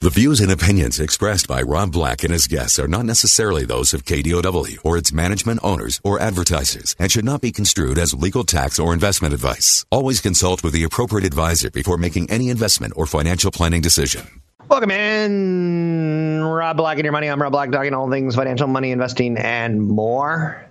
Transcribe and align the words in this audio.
The 0.00 0.10
views 0.10 0.40
and 0.40 0.52
opinions 0.52 1.00
expressed 1.00 1.48
by 1.48 1.60
Rob 1.60 1.90
Black 1.90 2.22
and 2.22 2.32
his 2.32 2.46
guests 2.46 2.78
are 2.78 2.86
not 2.86 3.04
necessarily 3.04 3.64
those 3.64 3.92
of 3.92 4.04
KDOW 4.04 4.78
or 4.84 4.96
its 4.96 5.12
management 5.12 5.58
owners 5.64 6.00
or 6.04 6.20
advertisers 6.20 6.94
and 7.00 7.10
should 7.10 7.24
not 7.24 7.40
be 7.40 7.50
construed 7.50 7.98
as 7.98 8.14
legal 8.14 8.44
tax 8.44 8.78
or 8.78 8.94
investment 8.94 9.34
advice. 9.34 9.84
Always 9.90 10.20
consult 10.20 10.62
with 10.62 10.72
the 10.72 10.84
appropriate 10.84 11.26
advisor 11.26 11.68
before 11.72 11.96
making 11.96 12.30
any 12.30 12.48
investment 12.48 12.92
or 12.94 13.06
financial 13.06 13.50
planning 13.50 13.80
decision. 13.80 14.40
Welcome 14.68 14.92
in, 14.92 16.44
Rob 16.44 16.76
Black 16.76 16.98
and 16.98 17.04
your 17.04 17.12
money. 17.12 17.26
I'm 17.26 17.42
Rob 17.42 17.50
Black, 17.50 17.72
talking 17.72 17.92
all 17.92 18.08
things 18.08 18.36
financial, 18.36 18.68
money, 18.68 18.92
investing, 18.92 19.36
and 19.36 19.82
more. 19.82 20.64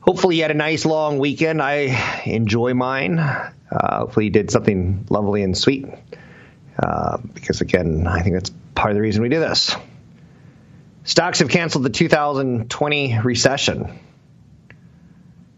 Hopefully, 0.00 0.36
you 0.36 0.42
had 0.42 0.50
a 0.50 0.54
nice 0.54 0.86
long 0.86 1.18
weekend. 1.18 1.60
I 1.60 2.22
enjoy 2.24 2.72
mine. 2.72 3.18
Uh, 3.18 3.52
hopefully, 3.98 4.24
you 4.24 4.30
did 4.30 4.50
something 4.50 5.04
lovely 5.10 5.42
and 5.42 5.58
sweet. 5.58 5.84
Uh, 6.80 7.18
because 7.34 7.60
again, 7.60 8.06
I 8.06 8.22
think 8.22 8.36
that's 8.36 8.50
part 8.74 8.90
of 8.90 8.94
the 8.94 9.02
reason 9.02 9.22
we 9.22 9.28
do 9.28 9.40
this. 9.40 9.76
Stocks 11.04 11.40
have 11.40 11.48
canceled 11.48 11.84
the 11.84 11.90
2020 11.90 13.18
recession. 13.20 13.98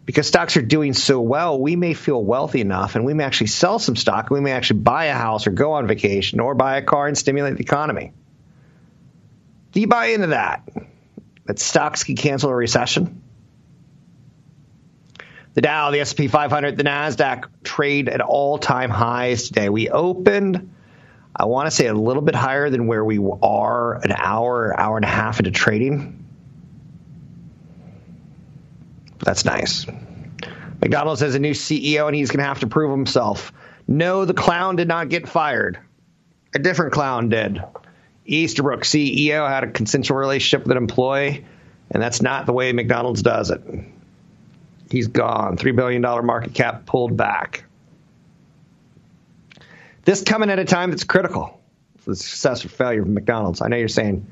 Because 0.05 0.27
stocks 0.27 0.57
are 0.57 0.61
doing 0.61 0.93
so 0.93 1.21
well, 1.21 1.57
we 1.57 1.77
may 1.77 1.93
feel 1.93 2.21
wealthy 2.21 2.59
enough 2.59 2.95
and 2.95 3.05
we 3.05 3.13
may 3.13 3.23
actually 3.23 3.47
sell 3.47 3.79
some 3.79 3.95
stock. 3.95 4.29
We 4.29 4.41
may 4.41 4.51
actually 4.51 4.81
buy 4.81 5.05
a 5.05 5.13
house 5.13 5.47
or 5.47 5.51
go 5.51 5.73
on 5.73 5.87
vacation 5.87 6.41
or 6.41 6.55
buy 6.55 6.77
a 6.77 6.81
car 6.81 7.07
and 7.07 7.17
stimulate 7.17 7.55
the 7.55 7.63
economy. 7.63 8.11
Do 9.71 9.79
you 9.79 9.87
buy 9.87 10.07
into 10.07 10.27
that? 10.27 10.67
That 11.45 11.59
stocks 11.59 12.03
can 12.03 12.15
cancel 12.15 12.49
a 12.49 12.55
recession? 12.55 13.21
The 15.53 15.61
Dow, 15.61 15.91
the 15.91 15.99
S&P 16.01 16.27
500, 16.27 16.77
the 16.77 16.83
Nasdaq 16.83 17.45
trade 17.63 18.09
at 18.09 18.21
all-time 18.21 18.89
highs 18.89 19.47
today. 19.47 19.69
We 19.69 19.89
opened 19.89 20.71
I 21.35 21.45
want 21.45 21.67
to 21.67 21.71
say 21.71 21.87
a 21.87 21.93
little 21.93 22.21
bit 22.21 22.35
higher 22.35 22.69
than 22.69 22.87
where 22.87 23.03
we 23.03 23.19
are 23.41 23.95
an 24.03 24.11
hour, 24.11 24.79
hour 24.79 24.97
and 24.97 25.05
a 25.05 25.09
half 25.09 25.39
into 25.39 25.51
trading. 25.51 26.25
That's 29.19 29.45
nice. 29.45 29.85
McDonald's 30.81 31.21
has 31.21 31.33
a 31.33 31.39
new 31.39 31.53
CEO 31.53 32.07
and 32.07 32.15
he's 32.15 32.29
going 32.29 32.39
to 32.39 32.45
have 32.45 32.59
to 32.59 32.67
prove 32.67 32.91
himself. 32.91 33.53
No, 33.87 34.25
the 34.25 34.33
clown 34.33 34.75
did 34.75 34.87
not 34.87 35.09
get 35.09 35.27
fired. 35.27 35.79
A 36.53 36.59
different 36.59 36.93
clown 36.93 37.29
did. 37.29 37.63
Easterbrook 38.25 38.81
CEO 38.81 39.47
had 39.47 39.63
a 39.63 39.71
consensual 39.71 40.17
relationship 40.17 40.63
with 40.63 40.71
an 40.71 40.77
employee, 40.77 41.45
and 41.91 42.01
that's 42.01 42.21
not 42.21 42.45
the 42.45 42.53
way 42.53 42.71
McDonald's 42.71 43.21
does 43.21 43.49
it. 43.49 43.61
He's 44.89 45.07
gone. 45.07 45.57
$3 45.57 45.75
billion 45.75 46.01
market 46.01 46.53
cap 46.53 46.85
pulled 46.85 47.17
back. 47.17 47.65
This 50.05 50.21
coming 50.21 50.49
at 50.49 50.59
a 50.59 50.65
time 50.65 50.89
that's 50.89 51.05
critical 51.05 51.61
for 51.99 52.09
the 52.11 52.15
success 52.15 52.65
or 52.65 52.69
failure 52.69 53.01
of 53.01 53.07
McDonald's. 53.07 53.61
I 53.61 53.69
know 53.69 53.77
you're 53.77 53.87
saying, 53.87 54.27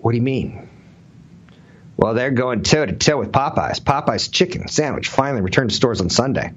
what 0.00 0.12
do 0.12 0.16
you 0.16 0.22
mean? 0.22 0.68
Well, 1.96 2.14
they're 2.14 2.30
going 2.30 2.62
toe 2.62 2.84
to 2.84 2.92
toe 2.92 3.18
with 3.18 3.32
Popeyes. 3.32 3.80
Popeyes 3.80 4.30
chicken 4.30 4.68
sandwich 4.68 5.08
finally 5.08 5.40
returned 5.40 5.70
to 5.70 5.76
stores 5.76 6.00
on 6.00 6.10
Sunday. 6.10 6.52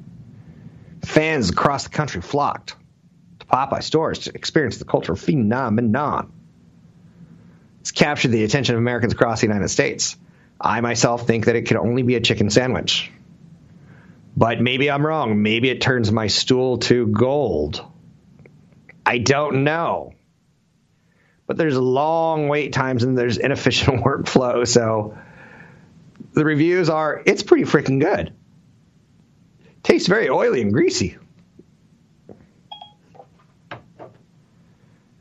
Fans 1.04 1.50
across 1.50 1.86
the 1.86 1.90
country 1.90 2.22
flocked 2.22 2.76
to 3.40 3.46
Popeye 3.46 3.84
stores 3.84 4.20
to 4.20 4.36
experience 4.36 4.78
the 4.78 4.86
cultural 4.86 5.18
phenomenon. 5.18 6.32
It's 7.82 7.92
captured 7.92 8.30
the 8.30 8.44
attention 8.44 8.76
of 8.76 8.80
Americans 8.80 9.14
across 9.14 9.42
the 9.42 9.48
United 9.48 9.70
States. 9.70 10.18
I 10.60 10.82
myself 10.82 11.28
think 11.28 11.46
that 11.46 11.56
it 11.56 11.64
could 11.64 11.78
only 11.78 12.04
be 12.04 12.16
a 12.16 12.22
chicken 12.22 12.50
sandwich. 12.50 13.12
But 14.36 14.62
maybe 14.62 14.90
I'm 14.90 15.06
wrong. 15.06 15.42
Maybe 15.42 15.70
it 15.70 15.82
turns 15.82 16.12
my 16.12 16.28
stool 16.28 16.80
to 16.80 17.08
gold. 17.08 17.86
I 19.06 19.20
don't 19.20 19.64
know. 19.64 20.14
But 21.46 21.58
there's 21.58 21.78
long 21.78 22.48
wait 22.48 22.74
times 22.74 23.04
and 23.04 23.18
there's 23.18 23.38
inefficient 23.38 24.02
workflow. 24.04 24.68
So 24.68 25.18
the 26.34 26.46
reviews 26.46 26.90
are 26.90 27.22
it's 27.26 27.44
pretty 27.44 27.66
freaking 27.66 28.02
good. 28.02 28.34
Tastes 29.84 30.08
very 30.08 30.30
oily 30.30 30.62
and 30.62 30.74
greasy. 30.74 31.18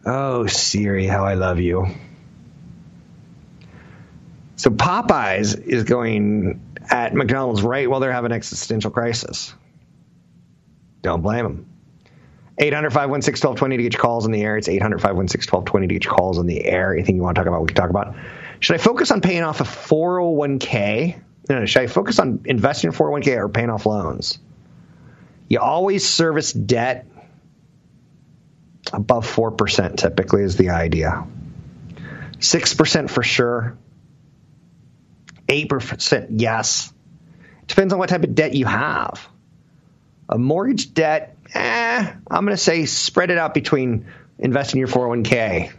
Oh, 0.04 0.46
Siri, 0.46 1.06
how 1.06 1.24
I 1.24 1.34
love 1.34 1.60
you. 1.60 1.86
So 4.56 4.70
Popeyes 4.70 5.60
is 5.60 5.84
going 5.84 6.60
at 6.90 7.14
McDonald's 7.14 7.62
right 7.62 7.88
while 7.88 8.00
they're 8.00 8.12
having 8.12 8.32
an 8.32 8.36
existential 8.36 8.90
crisis. 8.90 9.54
Don't 11.02 11.22
blame 11.22 11.44
them. 11.44 11.68
800 12.58 12.90
516 12.90 13.48
1220 13.48 13.76
to 13.76 13.82
get 13.82 13.92
your 13.94 14.02
calls 14.02 14.26
in 14.26 14.32
the 14.32 14.42
air. 14.42 14.56
It's 14.56 14.68
800 14.68 15.00
516 15.00 15.50
1220 15.50 15.86
to 15.88 15.94
get 15.94 16.04
your 16.04 16.14
calls 16.14 16.38
in 16.38 16.46
the 16.46 16.64
air. 16.64 16.94
Anything 16.94 17.16
you 17.16 17.22
want 17.22 17.34
to 17.34 17.40
talk 17.40 17.48
about, 17.48 17.62
we 17.62 17.66
can 17.66 17.76
talk 17.76 17.90
about. 17.90 18.14
Should 18.60 18.74
I 18.74 18.78
focus 18.78 19.10
on 19.10 19.20
paying 19.20 19.42
off 19.42 19.60
a 19.60 19.64
401k? 19.64 21.20
No, 21.48 21.58
no, 21.58 21.66
should 21.66 21.82
I 21.82 21.86
focus 21.88 22.18
on 22.18 22.42
investing 22.44 22.90
in 22.90 22.96
401k 22.96 23.36
or 23.36 23.48
paying 23.48 23.70
off 23.70 23.86
loans? 23.86 24.38
You 25.48 25.58
always 25.58 26.08
service 26.08 26.52
debt 26.52 27.06
above 28.92 29.26
4% 29.26 29.96
typically 29.96 30.42
is 30.42 30.56
the 30.56 30.70
idea. 30.70 31.26
6% 32.38 33.10
for 33.10 33.22
sure. 33.22 33.76
8%, 35.52 36.26
yes. 36.30 36.92
Depends 37.66 37.92
on 37.92 37.98
what 37.98 38.08
type 38.08 38.24
of 38.24 38.34
debt 38.34 38.54
you 38.54 38.66
have. 38.66 39.26
A 40.28 40.38
mortgage 40.38 40.94
debt, 40.94 41.36
eh, 41.54 42.12
I'm 42.30 42.44
going 42.44 42.56
to 42.56 42.62
say 42.62 42.86
spread 42.86 43.30
it 43.30 43.38
out 43.38 43.54
between 43.54 44.06
investing 44.38 44.78
your 44.78 44.88
401k. 44.88 45.72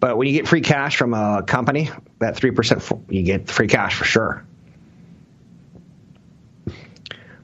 But 0.00 0.18
when 0.18 0.26
you 0.26 0.34
get 0.34 0.48
free 0.48 0.60
cash 0.60 0.96
from 0.96 1.14
a 1.14 1.42
company, 1.46 1.90
that 2.18 2.36
3%, 2.36 3.04
you 3.08 3.22
get 3.22 3.48
free 3.48 3.68
cash 3.68 3.94
for 3.94 4.04
sure. 4.04 4.44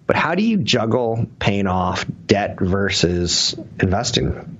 But 0.06 0.16
how 0.16 0.34
do 0.34 0.42
you 0.42 0.58
juggle 0.58 1.26
paying 1.38 1.68
off 1.68 2.04
debt 2.26 2.58
versus 2.60 3.54
investing? 3.80 4.59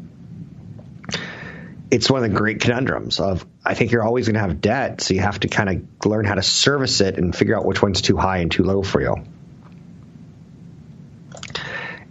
It's 1.90 2.10
one 2.10 2.22
of 2.22 2.30
the 2.30 2.36
great 2.36 2.60
conundrums 2.60 3.18
of 3.18 3.44
I 3.64 3.74
think 3.74 3.90
you're 3.90 4.04
always 4.04 4.26
going 4.26 4.34
to 4.34 4.40
have 4.40 4.60
debt, 4.60 5.00
so 5.00 5.14
you 5.14 5.20
have 5.20 5.40
to 5.40 5.48
kind 5.48 5.68
of 5.68 6.06
learn 6.06 6.24
how 6.24 6.34
to 6.34 6.42
service 6.42 7.00
it 7.00 7.18
and 7.18 7.34
figure 7.34 7.56
out 7.56 7.64
which 7.64 7.82
one's 7.82 8.00
too 8.00 8.16
high 8.16 8.38
and 8.38 8.50
too 8.50 8.62
low 8.62 8.82
for 8.82 9.00
you. 9.00 9.16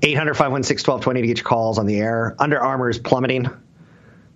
800 0.02 0.34
516 0.36 0.92
1220 0.92 1.22
to 1.22 1.28
get 1.28 1.38
your 1.38 1.44
calls 1.44 1.78
on 1.78 1.86
the 1.86 2.00
air. 2.00 2.36
Under 2.40 2.60
Armour 2.60 2.90
is 2.90 3.00
plummeting. 3.00 3.50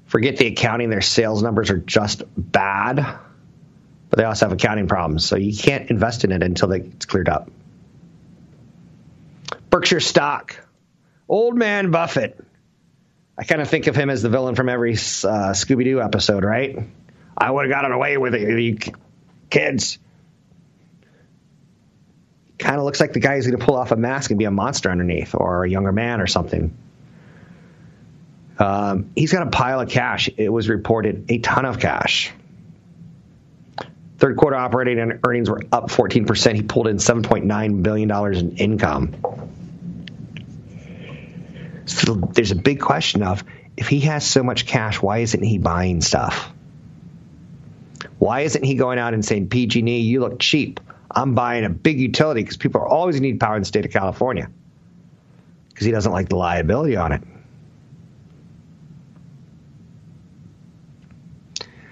Forget 0.06 0.38
the 0.38 0.48
accounting, 0.48 0.90
their 0.90 1.02
sales 1.02 1.42
numbers 1.42 1.70
are 1.70 1.78
just 1.78 2.24
bad, 2.38 2.98
but 4.10 4.18
they 4.18 4.24
also 4.26 4.46
have 4.46 4.54
accounting 4.54 4.88
problems, 4.88 5.26
so 5.26 5.38
you 5.38 5.56
can't 5.56 5.90
invest 5.90 6.24
in 6.24 6.32
it 6.32 6.44
until 6.44 6.72
it's 6.74 7.06
cleared 7.06 7.30
up. 7.30 7.50
Berkshire 9.70 10.02
stock. 10.02 10.56
Old 11.28 11.56
man 11.56 11.90
Buffett 11.90 12.40
I 13.38 13.44
kind 13.44 13.62
of 13.62 13.70
think 13.70 13.88
of 13.88 13.96
him 13.96 14.10
as 14.10 14.22
the 14.22 14.30
villain 14.30 14.56
from 14.56 14.70
every 14.70 14.94
uh, 14.94 15.54
Scooby 15.54 15.86
Doo 15.86 16.02
episode, 16.02 16.44
right? 16.44 16.78
I 17.36 17.50
would 17.50 17.66
have 17.66 17.72
gotten 17.72 17.92
away 17.92 18.18
with 18.18 18.36
it, 18.36 18.60
you 18.60 18.78
kids. 19.50 19.98
Kind 22.60 22.78
of 22.78 22.84
looks 22.84 23.00
like 23.00 23.14
the 23.14 23.20
guy 23.20 23.36
who's 23.36 23.48
going 23.48 23.60
to 23.60 23.66
pull 23.66 23.76
off 23.76 23.92
a 23.92 23.96
mask 23.96 24.30
and 24.30 24.38
be 24.38 24.46
a 24.46 24.52
monster 24.52 24.92
underneath, 24.92 25.34
or 25.34 25.66
a 25.66 25.70
younger 25.70 25.92
man, 25.92 26.22
or 26.22 26.28
something. 26.28 26.78
Um, 28.60 29.12
he's 29.16 29.34
got 29.34 29.48
a 29.48 29.50
pile 29.50 29.80
of 29.82 29.90
cash. 29.90 30.30
It 30.38 30.50
was 30.50 30.70
reported 30.70 31.26
a 31.30 31.40
ton 31.40 31.66
of 31.66 31.80
cash. 31.80 32.32
Third 34.20 34.38
quarter 34.38 34.56
operating 34.56 35.00
and 35.00 35.20
earnings 35.26 35.50
were 35.50 35.64
up 35.72 35.90
14%. 35.90 36.56
He 36.56 36.62
pulled 36.62 36.88
in 36.88 36.98
$7.9 36.98 37.84
billion 37.84 38.36
in 38.36 38.58
income. 38.58 39.43
So 41.86 42.16
there's 42.16 42.52
a 42.52 42.56
big 42.56 42.80
question 42.80 43.24
of 43.24 43.44
if 43.76 43.88
he 43.88 44.02
has 44.02 44.26
so 44.26 44.44
much 44.44 44.66
cash, 44.66 45.02
why 45.02 45.20
isn't 45.20 45.44
he 45.44 45.58
buying 45.58 46.02
stuff? 46.02 46.52
Why 48.20 48.42
isn't 48.42 48.64
he 48.64 48.76
going 48.76 49.00
out 49.00 49.14
and 49.14 49.24
saying, 49.26 49.50
PG&E, 49.50 50.00
you 50.00 50.20
look 50.20 50.40
cheap. 50.40 50.80
I'm 51.12 51.36
buying 51.36 51.66
a 51.66 51.70
big 51.70 52.00
utility 52.00 52.42
because 52.42 52.58
people 52.58 52.82
are 52.82 52.88
always 52.88 53.20
need 53.20 53.40
power 53.40 53.56
in 53.56 53.62
the 53.62 53.66
state 53.66 53.86
of 53.86 53.92
California 53.92 54.50
because 55.70 55.86
he 55.86 55.92
doesn't 55.92 56.12
like 56.12 56.30
the 56.30 56.36
liability 56.36 56.96
on 56.96 57.12
it. 57.12 57.22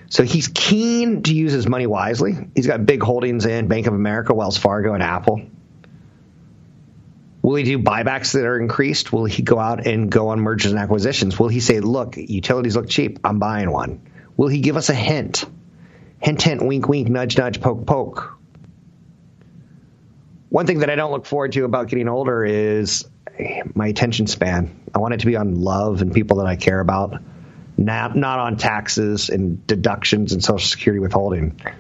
So 0.10 0.24
he's 0.24 0.50
keen 0.50 1.24
to 1.24 1.34
use 1.34 1.54
his 1.54 1.68
money 1.68 1.88
wisely. 1.88 2.36
He's 2.54 2.68
got 2.68 2.86
big 2.86 3.02
holdings 3.02 3.46
in 3.46 3.68
Bank 3.68 3.88
of 3.88 3.94
America, 3.94 4.34
Wells 4.34 4.58
Fargo, 4.58 4.94
and 4.94 5.02
Apple. 5.02 5.42
Will 7.52 7.58
he 7.58 7.64
do 7.66 7.80
buybacks 7.80 8.32
that 8.32 8.46
are 8.46 8.58
increased? 8.58 9.12
Will 9.12 9.26
he 9.26 9.44
go 9.44 9.60
out 9.60 9.86
and 9.86 10.10
go 10.10 10.30
on 10.30 10.40
mergers 10.40 10.72
and 10.72 10.80
acquisitions? 10.80 11.38
Will 11.38 11.50
he 11.50 11.60
say, 11.60 11.82
look, 11.82 12.16
utilities 12.16 12.78
look 12.78 12.88
cheap, 12.88 13.20
I'm 13.26 13.40
buying 13.40 13.70
one? 13.70 14.10
Will 14.38 14.48
he 14.48 14.62
give 14.62 14.78
us 14.78 14.88
a 14.88 14.94
hint? 14.94 15.44
Hint, 16.22 16.42
hint, 16.42 16.66
wink, 16.66 16.88
wink, 16.88 17.10
nudge, 17.10 17.38
nudge, 17.38 17.60
poke, 17.60 17.86
poke. 17.86 18.38
One 20.48 20.66
thing 20.66 20.80
that 20.80 20.90
I 20.90 20.96
don't 20.96 21.12
look 21.12 21.26
forward 21.26 21.52
to 21.52 21.66
about 21.66 21.90
getting 21.90 22.08
older 22.08 22.46
is 22.46 23.06
my 23.76 23.88
attention 23.88 24.28
span. 24.28 24.80
I 24.96 25.00
want 25.00 25.16
it 25.16 25.20
to 25.20 25.26
be 25.26 25.36
on 25.36 25.60
love 25.60 26.02
and 26.02 26.14
people 26.14 26.38
that 26.38 26.48
I 26.48 26.56
care 26.56 26.80
about, 26.80 27.22
not 27.76 28.16
not 28.16 28.40
on 28.40 28.56
taxes 28.56 29.28
and 29.28 29.68
deductions 29.68 30.32
and 30.32 30.42
Social 30.42 30.70
Security 30.70 31.00
withholding. 31.00 31.50
Going 31.50 31.76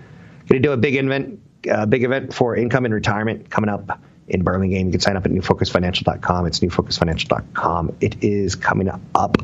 to 0.49 0.59
do 0.59 0.73
a 0.73 0.77
big 0.77 0.97
event, 0.97 1.39
uh, 1.71 1.85
big 1.85 2.03
event 2.03 2.33
for 2.33 2.57
income 2.57 2.83
and 2.83 2.93
retirement 2.93 3.49
coming 3.49 3.69
up 3.69 4.01
in 4.31 4.43
Burlingame. 4.43 4.85
You 4.85 4.91
can 4.91 5.01
sign 5.01 5.17
up 5.17 5.25
at 5.25 5.31
newfocusfinancial.com. 5.31 6.45
It's 6.47 6.61
newfocusfinancial.com. 6.61 7.97
It 7.99 8.23
is 8.23 8.55
coming 8.55 8.89
up 9.13 9.37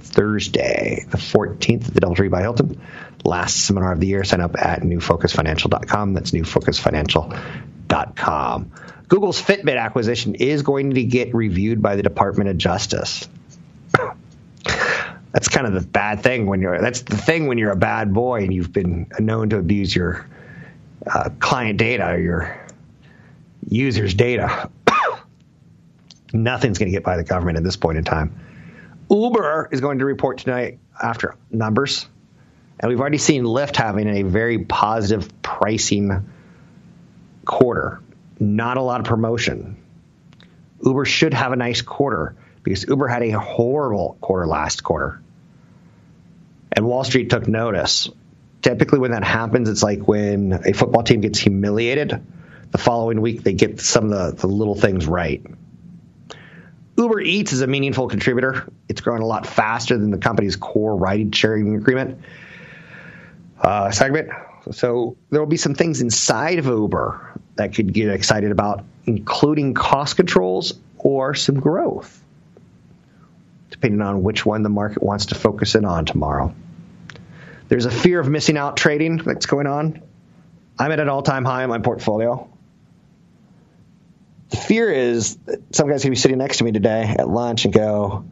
Thursday, 0.00 1.06
the 1.08 1.16
14th 1.16 1.88
at 1.88 1.94
the 1.94 2.00
DoubleTree 2.00 2.30
by 2.30 2.42
Hilton. 2.42 2.78
Last 3.24 3.56
seminar 3.56 3.92
of 3.92 4.00
the 4.00 4.06
year. 4.06 4.22
Sign 4.22 4.42
up 4.42 4.54
at 4.56 4.82
newfocusfinancial.com. 4.82 6.12
That's 6.12 6.32
newfocusfinancial.com. 6.32 8.72
Google's 9.08 9.40
Fitbit 9.40 9.80
acquisition 9.80 10.34
is 10.34 10.60
going 10.62 10.92
to 10.94 11.04
get 11.04 11.34
reviewed 11.34 11.80
by 11.80 11.96
the 11.96 12.02
Department 12.02 12.50
of 12.50 12.58
Justice. 12.58 13.26
that's 15.32 15.48
kind 15.48 15.66
of 15.66 15.72
the 15.72 15.80
bad 15.80 16.22
thing 16.22 16.44
when 16.46 16.60
you're 16.60 16.78
that's 16.80 17.00
the 17.02 17.16
thing 17.16 17.46
when 17.46 17.58
you're 17.58 17.72
a 17.72 17.76
bad 17.76 18.14
boy 18.14 18.42
and 18.42 18.52
you've 18.52 18.72
been 18.72 19.06
known 19.18 19.50
to 19.50 19.58
abuse 19.58 19.94
your 19.94 20.26
uh, 21.06 21.28
client 21.38 21.78
data 21.78 22.12
or 22.12 22.18
your 22.18 22.63
users' 23.68 24.14
data. 24.14 24.70
Nothing's 26.32 26.78
going 26.78 26.90
to 26.90 26.96
get 26.96 27.04
by 27.04 27.16
the 27.16 27.24
government 27.24 27.58
at 27.58 27.64
this 27.64 27.76
point 27.76 27.98
in 27.98 28.04
time. 28.04 28.40
Uber 29.10 29.68
is 29.70 29.80
going 29.80 29.98
to 29.98 30.04
report 30.04 30.38
tonight 30.38 30.78
after 31.00 31.36
numbers, 31.50 32.06
and 32.80 32.88
we've 32.88 33.00
already 33.00 33.18
seen 33.18 33.44
Lyft 33.44 33.76
having 33.76 34.08
a 34.08 34.22
very 34.22 34.58
positive 34.58 35.30
pricing 35.42 36.28
quarter. 37.44 38.00
Not 38.40 38.78
a 38.78 38.82
lot 38.82 39.00
of 39.00 39.06
promotion. 39.06 39.76
Uber 40.82 41.04
should 41.04 41.34
have 41.34 41.52
a 41.52 41.56
nice 41.56 41.82
quarter 41.82 42.34
because 42.62 42.84
Uber 42.88 43.06
had 43.06 43.22
a 43.22 43.38
horrible 43.38 44.16
quarter 44.20 44.46
last 44.46 44.82
quarter. 44.82 45.20
And 46.72 46.84
Wall 46.84 47.04
Street 47.04 47.30
took 47.30 47.46
notice. 47.46 48.10
Typically, 48.60 48.98
when 48.98 49.12
that 49.12 49.22
happens, 49.22 49.68
it's 49.68 49.82
like 49.82 50.08
when 50.08 50.52
a 50.52 50.72
football 50.72 51.04
team 51.04 51.20
gets 51.20 51.38
humiliated 51.38 52.26
the 52.74 52.78
following 52.78 53.20
week 53.20 53.44
they 53.44 53.52
get 53.52 53.80
some 53.80 54.10
of 54.10 54.10
the, 54.10 54.40
the 54.40 54.48
little 54.48 54.74
things 54.74 55.06
right. 55.06 55.40
Uber 56.98 57.20
Eats 57.20 57.52
is 57.52 57.60
a 57.60 57.68
meaningful 57.68 58.08
contributor. 58.08 58.68
It's 58.88 59.00
growing 59.00 59.22
a 59.22 59.26
lot 59.26 59.46
faster 59.46 59.96
than 59.96 60.10
the 60.10 60.18
company's 60.18 60.56
core 60.56 60.96
ride 60.96 61.36
sharing 61.36 61.76
agreement 61.76 62.20
uh, 63.60 63.92
segment. 63.92 64.30
So 64.72 65.16
there 65.30 65.40
will 65.40 65.46
be 65.46 65.56
some 65.56 65.76
things 65.76 66.00
inside 66.00 66.58
of 66.58 66.66
Uber 66.66 67.38
that 67.54 67.76
could 67.76 67.92
get 67.92 68.08
excited 68.08 68.50
about, 68.50 68.84
including 69.06 69.74
cost 69.74 70.16
controls 70.16 70.74
or 70.98 71.36
some 71.36 71.60
growth, 71.60 72.20
depending 73.70 74.00
on 74.00 74.24
which 74.24 74.44
one 74.44 74.64
the 74.64 74.68
market 74.68 75.00
wants 75.00 75.26
to 75.26 75.36
focus 75.36 75.76
in 75.76 75.84
on 75.84 76.06
tomorrow. 76.06 76.52
There's 77.68 77.86
a 77.86 77.92
fear 77.92 78.18
of 78.18 78.28
missing 78.28 78.56
out 78.56 78.76
trading 78.76 79.18
that's 79.18 79.46
going 79.46 79.68
on. 79.68 80.02
I'm 80.76 80.90
at 80.90 80.98
an 80.98 81.08
all 81.08 81.22
time 81.22 81.44
high 81.44 81.62
in 81.62 81.70
my 81.70 81.78
portfolio 81.78 82.50
the 84.50 84.56
fear 84.56 84.90
is 84.90 85.38
some 85.72 85.88
guy's 85.88 86.02
gonna 86.02 86.10
be 86.10 86.16
sitting 86.16 86.38
next 86.38 86.58
to 86.58 86.64
me 86.64 86.72
today 86.72 87.14
at 87.18 87.28
lunch 87.28 87.64
and 87.64 87.74
go, 87.74 88.24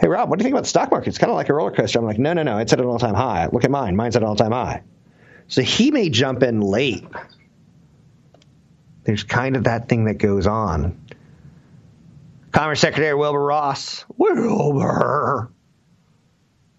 "Hey 0.00 0.08
Rob, 0.08 0.28
what 0.28 0.38
do 0.38 0.42
you 0.42 0.44
think 0.44 0.54
about 0.54 0.64
the 0.64 0.68
stock 0.68 0.90
market? 0.90 1.08
It's 1.08 1.18
kind 1.18 1.30
of 1.30 1.36
like 1.36 1.48
a 1.48 1.54
roller 1.54 1.70
coaster." 1.70 1.98
I'm 1.98 2.04
like, 2.04 2.18
"No, 2.18 2.32
no, 2.32 2.42
no, 2.42 2.58
it's 2.58 2.72
at 2.72 2.80
an 2.80 2.86
all-time 2.86 3.14
high. 3.14 3.48
Look 3.52 3.64
at 3.64 3.70
mine. 3.70 3.96
Mine's 3.96 4.16
at 4.16 4.22
an 4.22 4.28
all-time 4.28 4.52
high." 4.52 4.82
So 5.48 5.62
he 5.62 5.90
may 5.90 6.08
jump 6.08 6.42
in 6.42 6.60
late. 6.60 7.04
There's 9.04 9.22
kind 9.22 9.56
of 9.56 9.64
that 9.64 9.88
thing 9.88 10.06
that 10.06 10.14
goes 10.18 10.46
on. 10.46 11.00
Commerce 12.50 12.80
Secretary 12.80 13.14
Wilbur 13.14 13.44
Ross, 13.44 14.04
Wilbur. 14.16 15.50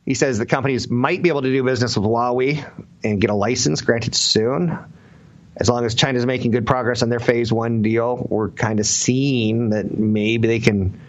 He 0.06 0.14
says 0.14 0.38
the 0.38 0.46
companies 0.46 0.90
might 0.90 1.22
be 1.22 1.30
able 1.30 1.44
to 1.44 1.52
do 1.52 1.64
business 1.64 1.96
with 1.96 2.06
Huawei 2.06 2.66
and 3.04 3.22
get 3.22 3.30
a 3.30 3.36
license 3.36 3.82
granted 3.82 4.16
soon 4.16 4.78
as 5.60 5.70
long 5.70 5.86
as 5.86 5.96
China's 5.96 6.26
making 6.26 6.52
good 6.52 6.68
progress 6.68 7.02
on 7.02 7.10
their 7.10 7.20
phase 7.20 7.52
one 7.52 7.82
deal, 7.82 8.28
we're 8.30 8.50
kind 8.50 8.80
of 8.80 8.86
seeing 8.86 9.72
that 9.72 9.92
maybe 9.92 10.48
they 10.48 10.60
can 10.60 11.00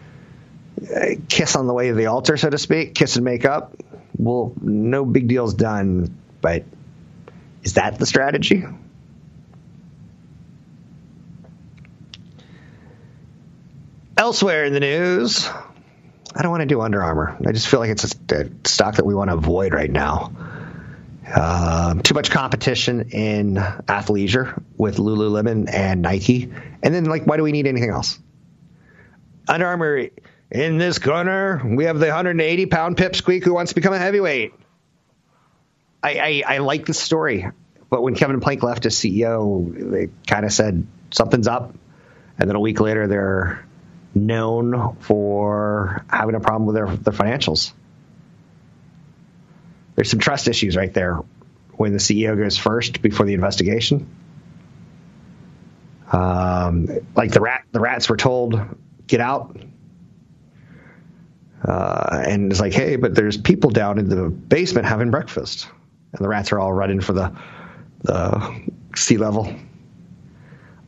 uh, 0.82 1.06
kiss 1.28 1.54
on 1.54 1.66
the 1.66 1.74
way 1.74 1.88
to 1.88 1.94
the 1.94 2.06
altar, 2.06 2.36
so 2.36 2.48
to 2.48 2.56
speak, 2.56 2.94
kiss 2.94 3.16
and 3.16 3.24
make 3.24 3.44
up. 3.44 3.76
Well, 4.16 4.54
no 4.60 5.04
big 5.04 5.28
deal's 5.28 5.54
done, 5.54 6.16
but 6.40 6.64
is 7.62 7.74
that 7.74 7.98
the 7.98 8.06
strategy? 8.06 8.64
Elsewhere 14.16 14.64
in 14.64 14.72
the 14.72 14.80
news, 14.80 15.48
I 16.34 16.42
don't 16.42 16.50
want 16.50 16.62
to 16.62 16.66
do 16.66 16.80
Under 16.80 17.02
Armour. 17.02 17.36
I 17.46 17.52
just 17.52 17.68
feel 17.68 17.80
like 17.80 17.90
it's 17.90 18.04
a 18.32 18.50
stock 18.64 18.96
that 18.96 19.06
we 19.06 19.14
want 19.14 19.30
to 19.30 19.34
avoid 19.36 19.74
right 19.74 19.90
now. 19.90 20.32
Um, 21.34 22.00
too 22.00 22.14
much 22.14 22.30
competition 22.30 23.10
in 23.10 23.56
athleisure 23.56 24.62
with 24.76 24.96
Lululemon 24.96 25.70
and 25.70 26.00
Nike. 26.00 26.50
And 26.82 26.94
then, 26.94 27.04
like, 27.04 27.24
why 27.26 27.36
do 27.36 27.42
we 27.42 27.52
need 27.52 27.66
anything 27.66 27.90
else? 27.90 28.18
Under 29.46 29.66
Armour, 29.66 30.08
in 30.50 30.78
this 30.78 30.98
corner, 30.98 31.60
we 31.64 31.84
have 31.84 31.98
the 31.98 32.06
180 32.06 32.66
pound 32.66 32.96
pipsqueak 32.96 33.44
who 33.44 33.52
wants 33.52 33.72
to 33.72 33.74
become 33.74 33.92
a 33.92 33.98
heavyweight. 33.98 34.54
I, 36.02 36.42
I, 36.46 36.54
I 36.54 36.58
like 36.58 36.86
the 36.86 36.94
story, 36.94 37.46
but 37.90 38.02
when 38.02 38.14
Kevin 38.14 38.40
Plank 38.40 38.62
left 38.62 38.86
as 38.86 38.94
CEO, 38.94 39.90
they 39.90 40.08
kind 40.26 40.46
of 40.46 40.52
said 40.52 40.86
something's 41.10 41.48
up. 41.48 41.74
And 42.38 42.48
then 42.48 42.56
a 42.56 42.60
week 42.60 42.80
later, 42.80 43.06
they're 43.06 43.66
known 44.14 44.96
for 45.00 46.04
having 46.08 46.34
a 46.34 46.40
problem 46.40 46.66
with 46.66 46.76
their, 46.76 46.86
their 46.86 47.12
financials 47.12 47.72
there's 49.98 50.10
some 50.10 50.20
trust 50.20 50.46
issues 50.46 50.76
right 50.76 50.94
there 50.94 51.24
when 51.72 51.90
the 51.90 51.98
CEO 51.98 52.38
goes 52.38 52.56
first 52.56 53.02
before 53.02 53.26
the 53.26 53.34
investigation. 53.34 54.08
Um, 56.12 56.86
like 57.16 57.32
the 57.32 57.40
rat, 57.40 57.64
the 57.72 57.80
rats 57.80 58.08
were 58.08 58.16
told, 58.16 58.60
"Get 59.08 59.20
out," 59.20 59.56
uh, 61.64 62.22
and 62.28 62.52
it's 62.52 62.60
like, 62.60 62.72
"Hey, 62.72 62.94
but 62.94 63.16
there's 63.16 63.36
people 63.36 63.70
down 63.70 63.98
in 63.98 64.08
the 64.08 64.28
basement 64.28 64.86
having 64.86 65.10
breakfast," 65.10 65.68
and 66.12 66.24
the 66.24 66.28
rats 66.28 66.52
are 66.52 66.60
all 66.60 66.72
running 66.72 67.00
for 67.00 67.12
the 67.12 67.32
the 68.02 68.70
sea 68.94 69.16
level. 69.16 69.52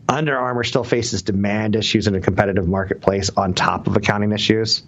Under 0.09 0.39
Armour 0.39 0.63
still 0.63 0.85
faces 0.85 1.23
demand 1.23 1.75
issues 1.75 2.07
in 2.07 2.15
a 2.15 2.21
competitive 2.21 2.69
marketplace 2.69 3.29
on 3.37 3.55
top 3.55 3.89
of 3.89 3.97
accounting 3.97 4.31
issues. 4.31 4.85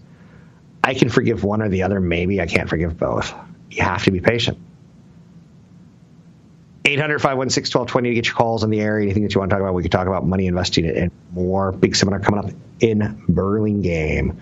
I 0.84 0.94
can 0.94 1.08
forgive 1.08 1.42
one 1.42 1.60
or 1.60 1.68
the 1.68 1.82
other, 1.82 1.98
maybe 1.98 2.40
I 2.40 2.46
can't 2.46 2.68
forgive 2.68 2.96
both 2.96 3.34
you 3.74 3.82
have 3.82 4.04
to 4.04 4.10
be 4.10 4.20
patient. 4.20 4.58
800 6.84 7.20
516 7.20 7.78
1220 7.78 8.08
to 8.08 8.14
get 8.14 8.26
your 8.26 8.34
calls 8.34 8.64
on 8.64 8.70
the 8.70 8.80
air. 8.80 8.98
Anything 8.98 9.22
that 9.22 9.34
you 9.34 9.38
want 9.38 9.50
to 9.50 9.54
talk 9.54 9.62
about, 9.62 9.74
we 9.74 9.82
could 9.82 9.92
talk 9.92 10.06
about 10.08 10.26
money 10.26 10.46
investing 10.46 10.86
and 10.86 11.12
more. 11.32 11.70
Big 11.70 11.94
seminar 11.94 12.20
coming 12.20 12.44
up 12.44 12.50
in 12.80 13.22
Burlingame. 13.28 14.40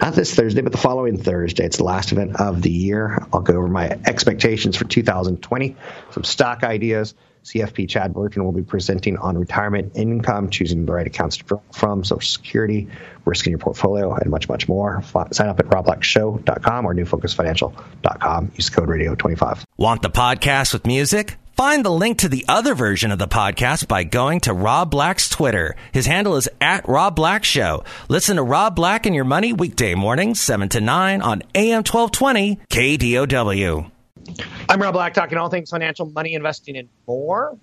Not 0.00 0.14
this 0.14 0.34
Thursday, 0.34 0.60
but 0.60 0.72
the 0.72 0.78
following 0.78 1.16
Thursday. 1.16 1.64
It's 1.64 1.78
the 1.78 1.84
last 1.84 2.12
event 2.12 2.40
of 2.40 2.62
the 2.62 2.70
year. 2.70 3.26
I'll 3.32 3.40
go 3.40 3.54
over 3.54 3.68
my 3.68 3.98
expectations 4.04 4.76
for 4.76 4.84
2020, 4.84 5.76
some 6.12 6.24
stock 6.24 6.62
ideas. 6.62 7.14
CFP 7.48 7.88
Chad 7.88 8.12
Burton 8.12 8.44
will 8.44 8.52
be 8.52 8.62
presenting 8.62 9.16
on 9.16 9.38
retirement 9.38 9.92
income, 9.94 10.50
choosing 10.50 10.84
the 10.84 10.92
right 10.92 11.06
accounts 11.06 11.38
to 11.38 11.44
draw 11.44 11.60
from, 11.72 12.04
Social 12.04 12.20
Security, 12.20 12.88
risk 13.24 13.46
in 13.46 13.50
your 13.50 13.58
portfolio, 13.58 14.14
and 14.14 14.30
much, 14.30 14.48
much 14.48 14.68
more. 14.68 15.02
Sign 15.32 15.48
up 15.48 15.58
at 15.58 15.66
robblackshow.com 15.66 16.84
or 16.84 16.94
newfocusfinancial.com. 16.94 18.52
Use 18.54 18.70
code 18.70 18.88
radio25. 18.88 19.64
Want 19.76 20.02
the 20.02 20.10
podcast 20.10 20.72
with 20.72 20.86
music? 20.86 21.36
Find 21.56 21.84
the 21.84 21.90
link 21.90 22.18
to 22.18 22.28
the 22.28 22.44
other 22.46 22.74
version 22.74 23.10
of 23.10 23.18
the 23.18 23.26
podcast 23.26 23.88
by 23.88 24.04
going 24.04 24.38
to 24.40 24.52
Rob 24.52 24.92
Black's 24.92 25.28
Twitter. 25.28 25.74
His 25.90 26.06
handle 26.06 26.36
is 26.36 26.48
at 26.60 26.88
Rob 26.88 27.16
Black 27.16 27.42
Show. 27.42 27.82
Listen 28.08 28.36
to 28.36 28.44
Rob 28.44 28.76
Black 28.76 29.06
and 29.06 29.14
Your 29.14 29.24
Money 29.24 29.52
weekday 29.52 29.96
mornings, 29.96 30.40
7 30.40 30.68
to 30.68 30.80
9 30.80 31.20
on 31.20 31.42
AM 31.56 31.82
1220 31.82 32.60
KDOW. 32.70 33.97
I'm 34.68 34.80
Rob 34.80 34.94
Black, 34.94 35.14
talking 35.14 35.38
all 35.38 35.48
things 35.48 35.70
financial, 35.70 36.06
money, 36.06 36.34
investing, 36.34 36.76
and 36.76 36.88
more. 37.06 37.58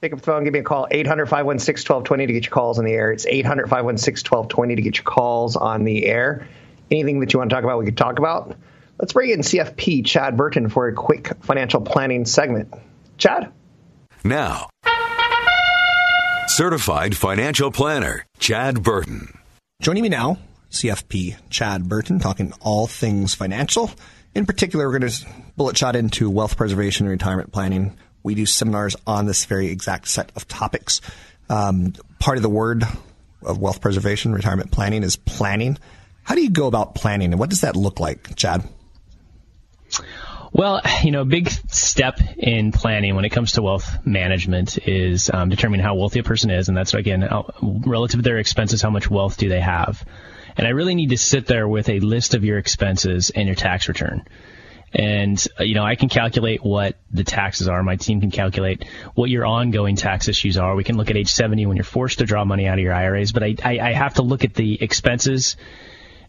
Pick 0.00 0.12
up 0.12 0.20
the 0.20 0.24
phone, 0.24 0.44
give 0.44 0.52
me 0.52 0.60
a 0.60 0.62
call, 0.62 0.86
800 0.90 1.26
516 1.26 1.92
1220 1.92 2.26
to 2.26 2.32
get 2.32 2.44
your 2.44 2.52
calls 2.52 2.78
on 2.78 2.84
the 2.84 2.92
air. 2.92 3.10
It's 3.10 3.26
800 3.26 3.68
516 3.68 4.28
1220 4.30 4.76
to 4.76 4.82
get 4.82 4.96
your 4.96 5.04
calls 5.04 5.56
on 5.56 5.84
the 5.84 6.06
air. 6.06 6.46
Anything 6.90 7.20
that 7.20 7.32
you 7.32 7.40
want 7.40 7.50
to 7.50 7.54
talk 7.54 7.64
about, 7.64 7.78
we 7.78 7.84
could 7.84 7.96
talk 7.96 8.18
about. 8.18 8.56
Let's 8.98 9.12
bring 9.12 9.30
in 9.30 9.40
CFP 9.40 10.06
Chad 10.06 10.36
Burton 10.36 10.68
for 10.68 10.88
a 10.88 10.94
quick 10.94 11.32
financial 11.42 11.80
planning 11.80 12.24
segment. 12.24 12.72
Chad? 13.16 13.52
Now, 14.24 14.68
certified 16.46 17.16
financial 17.16 17.70
planner, 17.70 18.24
Chad 18.38 18.82
Burton. 18.82 19.36
Joining 19.82 20.02
me 20.02 20.08
now, 20.08 20.38
CFP 20.70 21.36
Chad 21.50 21.88
Burton, 21.88 22.18
talking 22.18 22.52
all 22.60 22.86
things 22.86 23.34
financial. 23.34 23.90
In 24.34 24.46
particular, 24.46 24.86
we're 24.88 24.98
going 24.98 25.10
to 25.10 25.26
bullet 25.56 25.76
shot 25.76 25.96
into 25.96 26.30
wealth 26.30 26.56
preservation 26.56 27.06
and 27.06 27.10
retirement 27.10 27.52
planning. 27.52 27.96
We 28.22 28.34
do 28.34 28.46
seminars 28.46 28.96
on 29.06 29.26
this 29.26 29.44
very 29.44 29.68
exact 29.68 30.08
set 30.08 30.32
of 30.36 30.46
topics. 30.46 31.00
Um, 31.48 31.94
part 32.18 32.36
of 32.36 32.42
the 32.42 32.48
word 32.48 32.84
of 33.42 33.58
wealth 33.58 33.80
preservation, 33.80 34.32
retirement 34.32 34.70
planning 34.70 35.02
is 35.02 35.16
planning. 35.16 35.78
How 36.22 36.34
do 36.34 36.42
you 36.42 36.50
go 36.50 36.66
about 36.66 36.94
planning 36.94 37.32
and 37.32 37.40
what 37.40 37.50
does 37.50 37.62
that 37.62 37.74
look 37.74 38.00
like, 38.00 38.36
Chad? 38.36 38.62
Well, 40.52 40.80
you 41.02 41.10
know, 41.10 41.22
a 41.22 41.26
big 41.26 41.50
step 41.50 42.20
in 42.36 42.72
planning 42.72 43.14
when 43.14 43.24
it 43.24 43.30
comes 43.30 43.52
to 43.52 43.62
wealth 43.62 44.04
management 44.04 44.78
is 44.88 45.30
um, 45.32 45.50
determining 45.50 45.84
how 45.84 45.94
wealthy 45.94 46.20
a 46.20 46.22
person 46.22 46.50
is, 46.50 46.68
and 46.68 46.76
that's 46.76 46.94
again 46.94 47.22
how, 47.22 47.52
relative 47.62 48.20
to 48.20 48.22
their 48.22 48.38
expenses. 48.38 48.82
How 48.82 48.90
much 48.90 49.10
wealth 49.10 49.36
do 49.36 49.48
they 49.48 49.60
have? 49.60 50.04
And 50.58 50.66
I 50.66 50.70
really 50.70 50.96
need 50.96 51.10
to 51.10 51.16
sit 51.16 51.46
there 51.46 51.68
with 51.68 51.88
a 51.88 52.00
list 52.00 52.34
of 52.34 52.44
your 52.44 52.58
expenses 52.58 53.30
and 53.30 53.46
your 53.46 53.54
tax 53.54 53.88
return. 53.88 54.26
And, 54.92 55.42
uh, 55.58 55.64
you 55.64 55.74
know, 55.74 55.84
I 55.84 55.94
can 55.94 56.08
calculate 56.08 56.64
what 56.64 56.96
the 57.12 57.22
taxes 57.22 57.68
are. 57.68 57.82
My 57.82 57.96
team 57.96 58.20
can 58.20 58.32
calculate 58.32 58.84
what 59.14 59.30
your 59.30 59.46
ongoing 59.46 59.96
tax 59.96 60.28
issues 60.28 60.58
are. 60.58 60.74
We 60.74 60.82
can 60.82 60.96
look 60.96 61.10
at 61.10 61.16
age 61.16 61.28
70 61.28 61.66
when 61.66 61.76
you're 61.76 61.84
forced 61.84 62.18
to 62.18 62.24
draw 62.24 62.44
money 62.44 62.66
out 62.66 62.78
of 62.78 62.82
your 62.82 62.92
IRAs, 62.92 63.30
but 63.30 63.42
I, 63.44 63.54
I, 63.62 63.78
I 63.78 63.92
have 63.92 64.14
to 64.14 64.22
look 64.22 64.44
at 64.44 64.54
the 64.54 64.82
expenses 64.82 65.56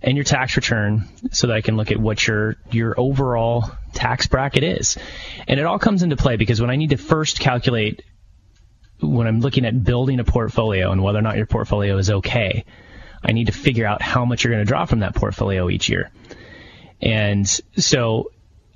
and 0.02 0.16
your 0.16 0.24
tax 0.24 0.56
return 0.56 1.06
so 1.32 1.48
that 1.48 1.56
I 1.56 1.62
can 1.62 1.76
look 1.76 1.92
at 1.92 1.98
what 1.98 2.26
your 2.26 2.56
your 2.72 2.98
overall 2.98 3.70
tax 3.94 4.28
bracket 4.28 4.64
is. 4.64 4.98
And 5.48 5.60
it 5.60 5.66
all 5.66 5.80
comes 5.80 6.04
into 6.04 6.16
play 6.16 6.38
because 6.38 6.62
when 6.62 6.70
I 6.70 6.76
need 6.76 6.92
to 6.92 6.98
first 6.98 7.40
calculate 7.40 8.04
when 9.02 9.28
I'm 9.28 9.40
looking 9.40 9.66
at 9.66 9.84
building 9.84 10.20
a 10.20 10.24
portfolio 10.24 10.92
and 10.92 11.02
whether 11.02 11.20
or 11.20 11.22
not 11.22 11.38
your 11.38 11.46
portfolio 11.46 11.98
is 11.98 12.10
okay, 12.10 12.66
I 13.24 13.32
need 13.32 13.48
to 13.48 13.54
figure 13.54 13.86
out 13.86 14.02
how 14.02 14.26
much 14.26 14.44
you're 14.44 14.54
going 14.54 14.66
to 14.66 14.70
draw 14.70 14.86
from 14.86 15.00
that 15.00 15.16
portfolio 15.16 15.70
each 15.70 15.90
year. 15.90 16.12
And 17.02 17.48
so 17.78 18.32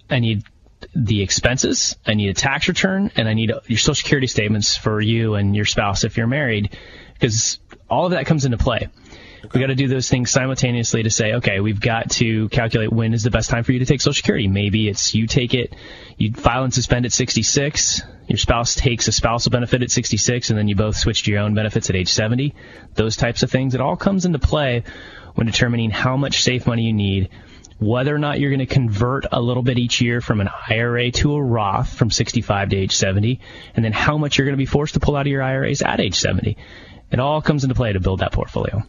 I 0.09 0.19
need 0.19 0.43
the 0.95 1.21
expenses, 1.21 1.95
I 2.05 2.13
need 2.13 2.29
a 2.29 2.33
tax 2.33 2.67
return, 2.67 3.11
and 3.15 3.27
I 3.27 3.33
need 3.33 3.51
your 3.67 3.77
social 3.77 3.95
security 3.95 4.27
statements 4.27 4.75
for 4.75 4.99
you 4.99 5.35
and 5.35 5.55
your 5.55 5.65
spouse 5.65 6.03
if 6.03 6.17
you're 6.17 6.27
married, 6.27 6.77
because 7.13 7.59
all 7.89 8.05
of 8.05 8.11
that 8.11 8.25
comes 8.25 8.45
into 8.45 8.57
play. 8.57 8.89
We 9.53 9.59
got 9.59 9.67
to 9.67 9.75
do 9.75 9.87
those 9.89 10.09
things 10.09 10.31
simultaneously 10.31 11.03
to 11.03 11.09
say, 11.09 11.33
okay, 11.33 11.59
we've 11.59 11.79
got 11.79 12.11
to 12.11 12.47
calculate 12.49 12.91
when 12.93 13.13
is 13.13 13.23
the 13.23 13.31
best 13.31 13.49
time 13.49 13.63
for 13.63 13.73
you 13.73 13.79
to 13.79 13.85
take 13.85 13.99
Social 13.99 14.13
Security. 14.13 14.47
Maybe 14.47 14.87
it's 14.87 15.13
you 15.13 15.27
take 15.27 15.53
it, 15.53 15.75
you 16.17 16.31
file 16.31 16.63
and 16.63 16.73
suspend 16.73 17.05
at 17.05 17.11
66, 17.11 18.03
your 18.27 18.37
spouse 18.37 18.75
takes 18.75 19.07
a 19.07 19.11
spousal 19.11 19.51
benefit 19.51 19.83
at 19.83 19.91
66, 19.91 20.49
and 20.49 20.57
then 20.57 20.67
you 20.67 20.75
both 20.75 20.95
switch 20.95 21.23
to 21.23 21.31
your 21.31 21.41
own 21.41 21.53
benefits 21.53 21.89
at 21.89 21.95
age 21.95 22.09
70. 22.09 22.55
Those 22.93 23.15
types 23.17 23.43
of 23.43 23.51
things. 23.51 23.75
It 23.75 23.81
all 23.81 23.95
comes 23.95 24.25
into 24.25 24.39
play 24.39 24.83
when 25.35 25.47
determining 25.47 25.89
how 25.89 26.15
much 26.17 26.43
safe 26.43 26.67
money 26.67 26.83
you 26.83 26.93
need 26.93 27.29
whether 27.79 28.15
or 28.15 28.19
not 28.19 28.39
you're 28.39 28.49
going 28.49 28.59
to 28.59 28.65
convert 28.65 29.25
a 29.31 29.41
little 29.41 29.63
bit 29.63 29.77
each 29.77 30.01
year 30.01 30.21
from 30.21 30.41
an 30.41 30.49
IRA 30.69 31.11
to 31.11 31.33
a 31.33 31.41
Roth 31.41 31.93
from 31.93 32.11
65 32.11 32.69
to 32.69 32.75
age 32.75 32.95
70, 32.95 33.39
and 33.75 33.83
then 33.83 33.91
how 33.91 34.17
much 34.17 34.37
you're 34.37 34.45
going 34.45 34.53
to 34.53 34.57
be 34.57 34.65
forced 34.65 34.93
to 34.93 34.99
pull 34.99 35.15
out 35.15 35.21
of 35.21 35.31
your 35.31 35.43
IRAs 35.43 35.81
at 35.81 35.99
age 35.99 36.15
70. 36.15 36.57
It 37.11 37.19
all 37.19 37.41
comes 37.41 37.63
into 37.63 37.75
play 37.75 37.93
to 37.93 37.99
build 37.99 38.19
that 38.19 38.31
portfolio. 38.31 38.83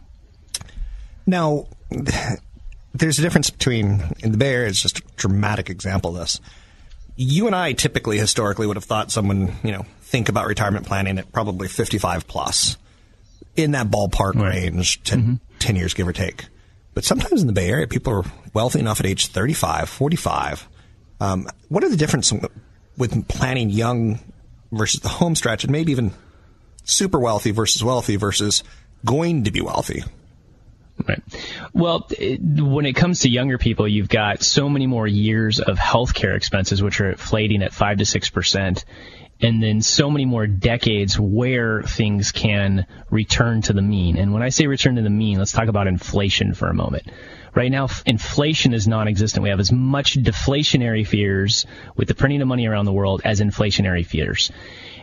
Now, 1.27 1.67
there's 2.93 3.19
a 3.19 3.21
difference 3.21 3.49
between 3.49 4.03
in 4.19 4.31
the 4.31 4.37
Bay 4.37 4.53
Area. 4.53 4.69
It's 4.69 4.81
just 4.81 4.99
a 4.99 5.03
dramatic 5.15 5.69
example 5.69 6.11
of 6.11 6.17
this. 6.17 6.39
You 7.15 7.47
and 7.47 7.55
I 7.55 7.73
typically, 7.73 8.17
historically, 8.17 8.67
would 8.67 8.77
have 8.77 8.83
thought 8.83 9.11
someone, 9.11 9.53
you 9.63 9.71
know, 9.71 9.85
think 10.01 10.29
about 10.29 10.47
retirement 10.47 10.85
planning 10.85 11.17
at 11.17 11.31
probably 11.31 11.67
55 11.67 12.27
plus, 12.27 12.77
in 13.55 13.71
that 13.71 13.87
ballpark 13.87 14.35
right. 14.35 14.49
range, 14.49 15.01
10, 15.03 15.21
mm-hmm. 15.21 15.33
10 15.59 15.75
years 15.75 15.93
give 15.93 16.07
or 16.07 16.13
take. 16.13 16.45
But 16.93 17.03
sometimes 17.03 17.41
in 17.41 17.47
the 17.47 17.53
Bay 17.53 17.69
Area, 17.69 17.87
people 17.87 18.13
are 18.13 18.23
wealthy 18.53 18.79
enough 18.79 18.99
at 18.99 19.05
age 19.05 19.27
35, 19.27 19.89
45. 19.89 20.67
Um, 21.19 21.47
what 21.69 21.83
are 21.83 21.89
the 21.89 21.97
differences 21.97 22.39
with 22.97 23.27
planning 23.27 23.69
young 23.69 24.19
versus 24.71 25.01
the 25.01 25.09
home 25.09 25.35
stretch, 25.35 25.63
and 25.63 25.71
maybe 25.71 25.91
even 25.91 26.11
super 26.83 27.19
wealthy 27.19 27.51
versus 27.51 27.83
wealthy 27.83 28.15
versus 28.15 28.63
going 29.05 29.43
to 29.45 29.51
be 29.51 29.61
wealthy? 29.61 30.03
Right. 31.07 31.21
Well, 31.71 32.07
it, 32.17 32.41
when 32.41 32.87
it 32.87 32.93
comes 32.93 33.21
to 33.21 33.29
younger 33.29 33.59
people, 33.59 33.87
you've 33.87 34.09
got 34.09 34.41
so 34.41 34.69
many 34.69 34.87
more 34.87 35.05
years 35.05 35.59
of 35.59 35.77
healthcare 35.77 36.35
expenses, 36.35 36.81
which 36.81 36.99
are 36.99 37.11
inflating 37.11 37.61
at 37.61 37.73
five 37.73 37.99
to 37.99 38.05
six 38.05 38.29
percent, 38.29 38.85
and 39.39 39.61
then 39.61 39.81
so 39.81 40.09
many 40.09 40.25
more 40.25 40.47
decades 40.47 41.19
where 41.19 41.83
things 41.83 42.31
can 42.31 42.87
return 43.11 43.61
to 43.63 43.73
the 43.73 43.81
mean. 43.81 44.17
And 44.17 44.33
when 44.33 44.41
I 44.41 44.49
say 44.49 44.65
return 44.65 44.95
to 44.95 45.01
the 45.01 45.09
mean, 45.09 45.37
let's 45.37 45.51
talk 45.51 45.67
about 45.67 45.87
inflation 45.87 46.53
for 46.53 46.69
a 46.69 46.73
moment. 46.73 47.03
Right 47.53 47.71
now, 47.71 47.87
inflation 48.05 48.73
is 48.73 48.87
non-existent. 48.87 49.43
We 49.43 49.49
have 49.49 49.59
as 49.59 49.71
much 49.71 50.15
deflationary 50.15 51.07
fears 51.07 51.65
with 51.95 52.07
the 52.07 52.15
printing 52.15 52.41
of 52.41 52.47
money 52.47 52.67
around 52.67 52.85
the 52.85 52.93
world 52.93 53.21
as 53.23 53.41
inflationary 53.41 54.05
fears. 54.05 54.51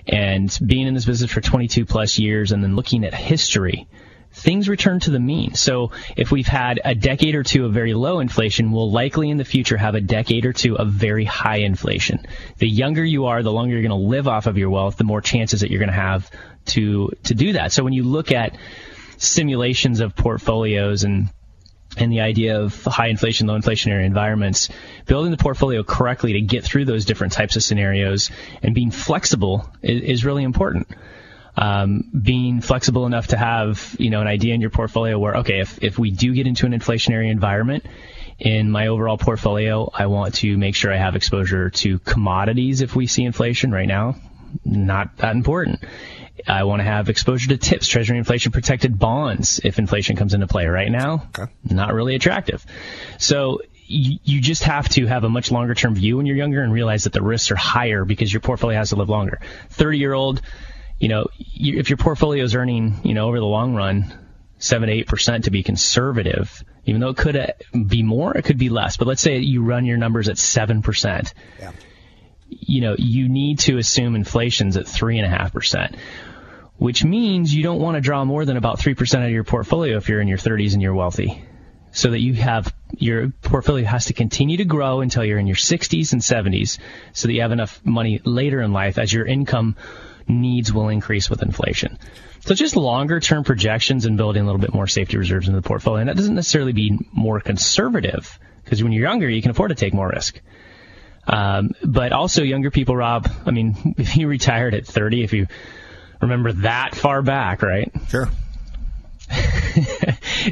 And 0.07 0.57
being 0.65 0.87
in 0.87 0.95
this 0.95 1.05
business 1.05 1.31
for 1.31 1.41
22 1.41 1.87
plus 1.87 2.19
years 2.19 2.53
and 2.53 2.63
then 2.63 2.77
looking 2.77 3.05
at 3.05 3.15
history, 3.15 3.87
things 4.33 4.69
return 4.69 5.01
to 5.01 5.11
the 5.11 5.21
mean. 5.21 5.55
So 5.55 5.93
if 6.17 6.31
we've 6.31 6.47
had 6.47 6.81
a 6.85 6.95
decade 6.95 7.35
or 7.35 7.43
two 7.43 7.67
of 7.67 7.73
very 7.73 7.95
low 7.95 8.21
inflation, 8.21 8.73
we'll 8.73 8.91
likely 8.91 9.31
in 9.31 9.37
the 9.37 9.45
future 9.45 9.77
have 9.77 9.95
a 9.95 10.01
decade 10.01 10.47
or 10.47 10.53
two 10.53 10.77
of 10.77 10.89
very 10.89 11.25
high 11.25 11.59
inflation. 11.59 12.27
The 12.59 12.69
younger 12.69 13.05
you 13.05 13.27
are, 13.27 13.43
the 13.43 13.53
longer 13.53 13.75
you're 13.75 13.87
going 13.87 13.91
to 14.01 14.09
live 14.09 14.29
off 14.29 14.47
of 14.47 14.57
your 14.57 14.71
wealth, 14.71 14.97
the 14.97 15.05
more 15.05 15.21
chances 15.21 15.61
that 15.61 15.71
you're 15.71 15.81
going 15.81 15.91
to 15.91 15.95
have 15.95 16.31
to 16.65 17.11
to 17.25 17.35
do 17.35 17.55
that. 17.55 17.73
So 17.73 17.85
when 17.85 17.93
you 17.93 18.05
look 18.05 18.33
at 18.33 18.57
simulations 19.19 20.01
of 20.01 20.17
portfolios 20.17 21.05
and 21.05 21.29
and 21.99 22.11
the 22.11 22.21
idea 22.21 22.59
of 22.59 22.85
high 22.85 23.09
inflation, 23.09 23.47
low 23.47 23.59
inflationary 23.59 24.07
environments, 24.07 24.71
building 25.05 25.31
the 25.31 25.37
portfolio 25.37 25.83
correctly 25.83 26.33
to 26.35 26.41
get 26.41 26.65
through 26.65 26.87
those 26.87 27.05
different 27.05 27.35
types 27.35 27.57
of 27.57 27.63
scenarios 27.63 28.31
and 28.63 28.75
being 28.75 28.91
flexible 28.91 29.69
is, 29.83 30.01
is 30.01 30.25
really 30.25 30.43
important 30.43 30.89
um, 31.57 32.05
being 32.23 32.61
flexible 32.61 33.07
enough 33.07 33.29
to 33.29 33.37
have 33.37 33.95
you 33.99 34.11
know 34.11 34.21
an 34.21 34.27
idea 34.27 34.55
in 34.55 34.61
your 34.61 34.71
portfolio 34.71 35.19
where 35.19 35.39
okay 35.39 35.61
if 35.61 35.83
if 35.83 35.99
we 35.99 36.11
do 36.11 36.33
get 36.35 36.47
into 36.47 36.67
an 36.67 36.73
inflationary 36.73 37.31
environment 37.31 37.85
in 38.39 38.71
my 38.71 38.87
overall 38.87 39.19
portfolio 39.19 39.91
I 39.93 40.07
want 40.07 40.37
to 40.37 40.57
make 40.57 40.75
sure 40.75 40.93
I 40.93 40.97
have 40.97 41.15
exposure 41.15 41.71
to 41.71 41.99
commodities 42.01 42.81
if 42.81 42.97
we 42.97 43.07
see 43.07 43.25
inflation 43.25 43.71
right 43.71 43.89
now 43.89 44.17
not 44.65 45.17
that 45.19 45.35
important 45.37 45.85
I 46.47 46.65
want 46.65 46.81
to 46.81 46.85
have 46.85 47.09
exposure 47.09 47.49
to 47.49 47.57
TIPS, 47.57 47.87
Treasury 47.87 48.19
inflation 48.19 48.53
protected 48.53 48.99
bonds, 48.99 49.61
if 49.63 49.79
inflation 49.79 50.17
comes 50.17 50.35
into 50.35 50.47
play. 50.47 50.67
Right 50.67 50.91
now, 50.91 51.29
okay. 51.39 51.53
not 51.63 51.95
really 51.95 52.15
attractive. 52.15 52.65
So 53.19 53.61
you, 53.87 54.19
you 54.25 54.41
just 54.41 54.65
have 54.65 54.89
to 54.91 55.07
have 55.07 55.25
a 55.25 55.29
much 55.29 55.53
longer 55.53 55.75
term 55.75 55.95
view 55.95 56.17
when 56.17 56.27
you're 56.27 56.37
younger 56.37 56.63
and 56.63 56.73
realize 56.73 57.05
that 57.05 57.13
the 57.13 57.23
risks 57.23 57.51
are 57.51 57.57
higher 57.57 58.05
because 58.05 58.33
your 58.33 58.41
portfolio 58.41 58.79
has 58.79 58.91
to 58.91 58.97
live 58.97 59.09
longer. 59.09 59.41
30 59.71 59.99
year 59.99 60.15
old 60.15 60.43
you 61.03 61.09
know, 61.09 61.27
you, 61.37 61.81
if 61.81 61.91
your 61.91 61.97
portfolio 61.97 62.45
is 62.45 62.55
earning, 62.55 63.01
you 63.03 63.13
know, 63.13 63.27
over 63.27 63.41
the 63.41 63.45
long 63.45 63.75
run, 63.75 64.17
seven 64.59 64.89
to 64.89 64.95
eight 64.95 65.09
percent 65.09 65.45
to 65.45 65.51
be 65.51 65.65
conservative, 65.65 66.63
even 66.87 67.01
though 67.01 67.09
it 67.09 67.17
could 67.17 67.35
uh, 67.35 67.49
be 67.89 68.05
more, 68.05 68.37
it 68.37 68.45
could 68.45 68.57
be 68.57 68.69
less. 68.69 68.97
But 68.97 69.09
let's 69.09 69.21
say 69.21 69.39
you 69.39 69.65
run 69.65 69.85
your 69.85 69.97
numbers 69.97 70.29
at 70.29 70.39
seven 70.39 70.81
percent. 70.81 71.35
Yeah. 71.59 71.73
You 72.49 72.83
know, 72.83 72.95
you 72.97 73.29
need 73.29 73.59
to 73.61 73.79
assume 73.79 74.15
inflation's 74.15 74.77
at 74.77 74.87
three 74.87 75.19
and 75.19 75.27
a 75.27 75.29
half 75.29 75.53
percent, 75.53 75.97
which 76.77 77.03
means 77.03 77.53
you 77.53 77.65
don't 77.65 77.81
want 77.81 77.97
to 77.97 78.01
draw 78.01 78.25
more 78.25 78.45
than 78.45 78.57
about 78.57 78.79
three 78.79 78.95
percent 78.95 79.25
of 79.25 79.33
your 79.33 79.43
portfolio 79.43 79.97
if 79.97 80.09
you're 80.09 80.21
in 80.21 80.29
your 80.29 80.39
30s 80.39 80.75
and 80.75 80.83
you're 80.83 80.95
wealthy. 80.95 81.43
So 81.91 82.13
that 82.13 82.21
you 82.21 82.35
have 82.35 82.73
your 82.97 83.31
portfolio 83.43 83.85
has 83.87 84.05
to 84.05 84.13
continue 84.13 84.59
to 84.59 84.65
grow 84.65 85.01
until 85.01 85.25
you're 85.25 85.41
in 85.41 85.49
your 85.49 85.57
60s 85.57 86.13
and 86.13 86.23
70s, 86.23 86.79
so 87.13 87.27
that 87.27 87.35
you 87.35 87.41
have 87.41 87.51
enough 87.51 87.85
money 87.85 88.21
later 88.25 88.63
in 88.63 88.73
life 88.73 88.99
as 88.99 89.13
your 89.13 89.27
income 89.27 89.75
needs 90.29 90.73
will 90.73 90.89
increase 90.89 91.29
with 91.29 91.43
inflation. 91.43 91.99
So 92.41 92.55
just 92.55 92.77
longer 92.77 93.21
term 93.21 93.45
projections 93.45 94.05
and 94.05 94.17
building 94.17 94.43
a 94.43 94.47
little 94.47 94.61
bit 94.61 94.75
more 94.75 94.87
safety 94.87 95.17
reserves 95.17 95.49
into 95.49 95.61
the 95.61 95.67
portfolio. 95.67 96.01
And 96.01 96.09
that 96.09 96.17
doesn't 96.17 96.35
necessarily 96.35 96.73
be 96.73 96.99
more 97.13 97.41
conservative 97.41 98.39
because 98.65 98.83
when 98.83 98.93
you're 98.93 99.09
younger, 99.09 99.29
you 99.29 99.43
can 99.43 99.51
afford 99.51 99.71
to 99.71 99.75
take 99.75 99.95
more 99.95 100.09
risk. 100.09 100.41
Um, 101.27 101.71
but 101.85 102.13
also 102.13 102.43
younger 102.43 102.71
people, 102.71 102.97
Rob, 102.97 103.31
I 103.47 103.53
mean, 103.53 103.95
if 103.99 104.17
you 104.17 104.27
retired 104.27 104.75
at 104.75 104.87
30, 104.87 105.23
if 105.23 105.33
you 105.33 105.47
remember 106.21 106.53
that 106.53 106.95
far 106.95 107.23
back, 107.23 107.63
right? 107.63 107.93
Sure. 108.09 108.29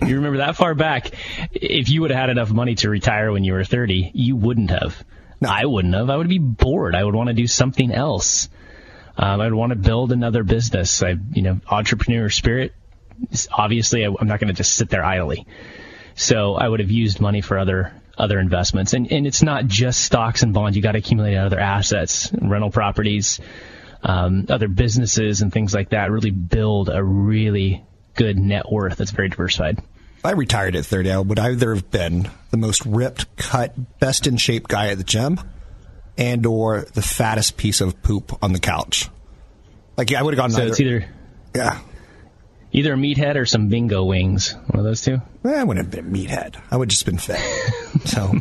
you 0.07 0.17
remember 0.17 0.39
that 0.39 0.57
far 0.57 0.75
back, 0.75 1.11
if 1.53 1.89
you 1.89 2.03
would 2.03 2.11
have 2.11 2.21
had 2.21 2.31
enough 2.31 2.51
money 2.51 2.75
to 2.77 2.89
retire 2.89 3.33
when 3.33 3.45
you 3.45 3.53
were 3.53 3.65
30, 3.65 4.13
you 4.15 4.37
wouldn't 4.37 4.71
have. 4.71 5.05
No. 5.41 5.49
I 5.49 5.65
wouldn't 5.65 5.95
have. 5.95 6.11
I 6.11 6.17
would 6.17 6.29
be 6.29 6.39
bored. 6.39 6.95
I 6.95 7.03
would 7.03 7.15
want 7.15 7.29
to 7.29 7.35
do 7.35 7.47
something 7.47 7.91
else. 7.93 8.49
Um, 9.17 9.41
I'd 9.41 9.53
want 9.53 9.71
to 9.71 9.77
build 9.77 10.13
another 10.13 10.43
business. 10.45 11.03
I, 11.03 11.17
you 11.33 11.43
know, 11.43 11.61
entrepreneur 11.69 12.29
spirit. 12.31 12.75
Obviously, 13.53 14.07
I, 14.07 14.15
I'm 14.19 14.29
not 14.29 14.41
going 14.41 14.49
to 14.49 14.55
just 14.55 14.73
sit 14.75 14.89
there 14.89 15.05
idly. 15.05 15.47
So 16.15 16.55
I 16.55 16.69
would 16.69 16.81
have 16.81 16.91
used 16.91 17.21
money 17.21 17.41
for 17.41 17.59
other 17.59 17.93
other 18.19 18.39
investments. 18.39 18.93
And, 18.93 19.11
and 19.11 19.27
it's 19.27 19.43
not 19.43 19.67
just 19.67 20.03
stocks 20.05 20.43
and 20.43 20.53
bonds. 20.53 20.77
You 20.77 20.83
got 20.83 20.93
to 20.93 20.99
accumulate 20.99 21.37
other 21.37 21.59
assets, 21.59 22.31
rental 22.39 22.71
properties, 22.71 23.41
um, 24.03 24.47
other 24.51 24.69
businesses 24.69 25.41
and 25.41 25.51
things 25.51 25.73
like 25.75 25.91
that. 25.91 26.11
Really 26.11 26.31
build 26.31 26.91
a 26.91 27.03
really 27.03 27.83
good 28.15 28.39
net 28.39 28.71
worth 28.71 28.99
that's 28.99 29.11
very 29.11 29.31
diversified. 29.31 29.79
If 30.19 30.27
I 30.27 30.33
retired 30.33 30.77
at 30.77 30.85
30, 30.85 31.11
I 31.11 31.19
would 31.19 31.39
either 31.39 31.75
have 31.75 31.91
been 31.91 32.31
the 32.51 32.59
most 32.59 32.85
ripped, 32.85 33.37
cut, 33.37 33.99
best 34.01 34.27
in 34.27 34.37
shape 34.37 34.69
guy 34.69 34.89
at 34.89 34.99
the 34.99 35.05
gym 35.05 35.41
and 36.21 36.45
or 36.47 36.83
the 36.83 37.03
fattest 37.03 37.57
piece 37.57 37.81
of 37.81 38.01
poop 38.03 38.39
on 38.43 38.53
the 38.53 38.61
couch. 38.61 39.09
Like, 39.97 40.11
yeah, 40.11 40.21
I 40.21 40.23
would 40.23 40.35
have 40.35 40.39
gone 40.39 40.51
So 40.51 40.59
either. 40.61 40.69
it's 40.71 40.81
either 40.81 41.09
yeah. 41.55 41.81
either 42.73 42.93
a 42.93 42.97
meathead 42.97 43.37
or 43.37 43.47
some 43.47 43.69
bingo 43.69 44.05
wings. 44.05 44.53
One 44.69 44.79
of 44.79 44.85
those 44.85 45.01
two. 45.03 45.21
Eh, 45.45 45.49
I 45.49 45.65
wouldn't 45.65 45.87
have 45.87 45.91
been 45.91 46.15
a 46.15 46.17
meathead. 46.17 46.63
I 46.71 46.77
would 46.77 46.87
have 46.87 46.91
just 46.91 47.07
been 47.07 47.19
fat. 47.19 47.41
so 48.05 48.33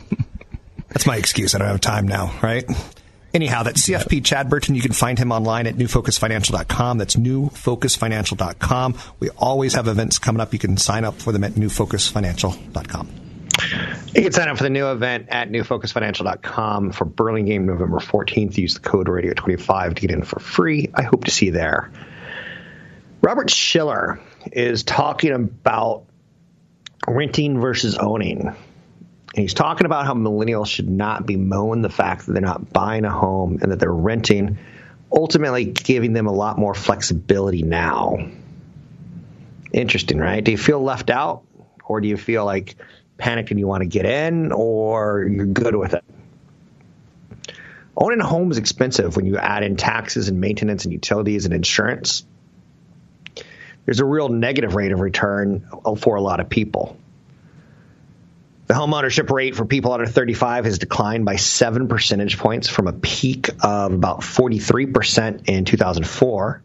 that's 0.90 1.08
my 1.08 1.16
excuse. 1.16 1.56
I 1.56 1.60
don't 1.60 1.68
have 1.68 1.82
time 1.82 2.08
now, 2.08 2.38
right? 2.44 2.66
Anyhow, 3.34 3.64
that's 3.64 3.88
CFP 3.88 4.26
Chad 4.26 4.50
Burton. 4.50 4.76
You 4.76 4.82
can 4.82 4.92
find 4.92 5.18
him 5.18 5.32
online 5.32 5.68
at 5.68 5.76
newfocusfinancial.com. 5.76 6.98
That's 6.98 7.16
newfocusfinancial.com. 7.16 8.96
We 9.20 9.30
always 9.38 9.76
have 9.76 9.88
events 9.88 10.18
coming 10.20 10.42
up. 10.42 10.52
You 10.52 10.60
can 10.60 10.78
sign 10.78 11.06
up 11.06 11.16
for 11.22 11.32
them 11.32 11.44
at 11.44 11.52
newfocusfinancial.com. 11.54 13.08
You 14.16 14.24
can 14.24 14.32
sign 14.32 14.48
up 14.48 14.58
for 14.58 14.64
the 14.64 14.70
new 14.70 14.92
event 14.92 15.28
at 15.30 15.50
newfocusfinancial.com 15.50 16.92
for 16.92 17.06
Burlingame 17.06 17.66
November 17.66 18.00
14th. 18.00 18.58
Use 18.58 18.74
the 18.74 18.80
code 18.80 19.08
radio25 19.08 19.96
to 19.96 20.02
get 20.02 20.12
in 20.12 20.24
for 20.24 20.40
free. 20.40 20.90
I 20.94 21.04
hope 21.04 21.26
to 21.26 21.32
see 21.32 21.48
you 21.48 21.52
there. 21.52 21.92
Robert 23.22 23.50
Shiller 23.50 24.20
is 24.52 24.84
talking 24.84 25.32
about 25.32 26.06
renting 27.08 27.60
versus 27.60 27.98
owning. 27.98 28.48
And 28.48 28.58
he's 29.36 29.54
talking 29.54 29.86
about 29.86 30.06
how 30.06 30.14
millennials 30.14 30.68
should 30.68 30.90
not 30.90 31.26
be 31.26 31.36
mowing 31.36 31.82
the 31.82 31.90
fact 31.90 32.26
that 32.26 32.34
they're 32.34 32.42
not 32.42 32.74
buying 32.74 33.06
a 33.06 33.12
home 33.12 33.60
and 33.62 33.72
that 33.72 33.80
they're 33.80 33.92
renting, 33.92 34.58
ultimately 35.12 35.66
giving 35.66 36.14
them 36.14 36.28
a 36.28 36.34
lot 36.34 36.58
more 36.58 36.74
flexibility 36.74 37.62
now. 37.62 38.18
Interesting, 39.72 40.18
right? 40.18 40.44
Do 40.44 40.52
you 40.52 40.58
feel 40.58 40.82
left 40.82 41.10
out? 41.10 41.44
Or 41.86 42.02
do 42.02 42.08
you 42.08 42.18
feel 42.18 42.46
like 42.46 42.76
panicked 43.20 43.52
and 43.52 43.60
you 43.60 43.68
want 43.68 43.82
to 43.82 43.88
get 43.88 44.06
in, 44.06 44.52
or 44.52 45.28
you're 45.30 45.46
good 45.46 45.76
with 45.76 45.94
it? 45.94 46.04
Owning 47.96 48.22
a 48.22 48.26
home 48.26 48.50
is 48.50 48.58
expensive 48.58 49.16
when 49.16 49.26
you 49.26 49.38
add 49.38 49.64
in 49.64 49.76
taxes 49.76 50.30
and 50.30 50.40
maintenance 50.40 50.86
and 50.86 50.94
utilities 50.94 51.46
and 51.46 51.54
insurance. 51.54 52.26
There's 53.86 54.00
a 54.00 54.06
real 54.06 54.30
negative 54.30 54.74
rate 54.74 54.92
of 54.92 55.00
return 55.00 55.68
for 55.98 56.16
a 56.16 56.22
lot 56.22 56.40
of 56.40 56.50
people. 56.50 56.98
The 58.68 58.76
homeownership 58.76 59.30
rate 59.32 59.56
for 59.56 59.66
people 59.66 59.92
under 59.94 60.06
35 60.06 60.66
has 60.66 60.78
declined 60.78 61.26
by 61.26 61.38
seven 61.38 61.88
percentage 61.88 62.38
points 62.38 62.70
from 62.70 62.88
a 62.88 62.94
peak 62.94 63.50
of 63.64 63.94
about 63.94 64.22
43% 64.22 65.50
in 65.50 65.66
2004 65.66 66.64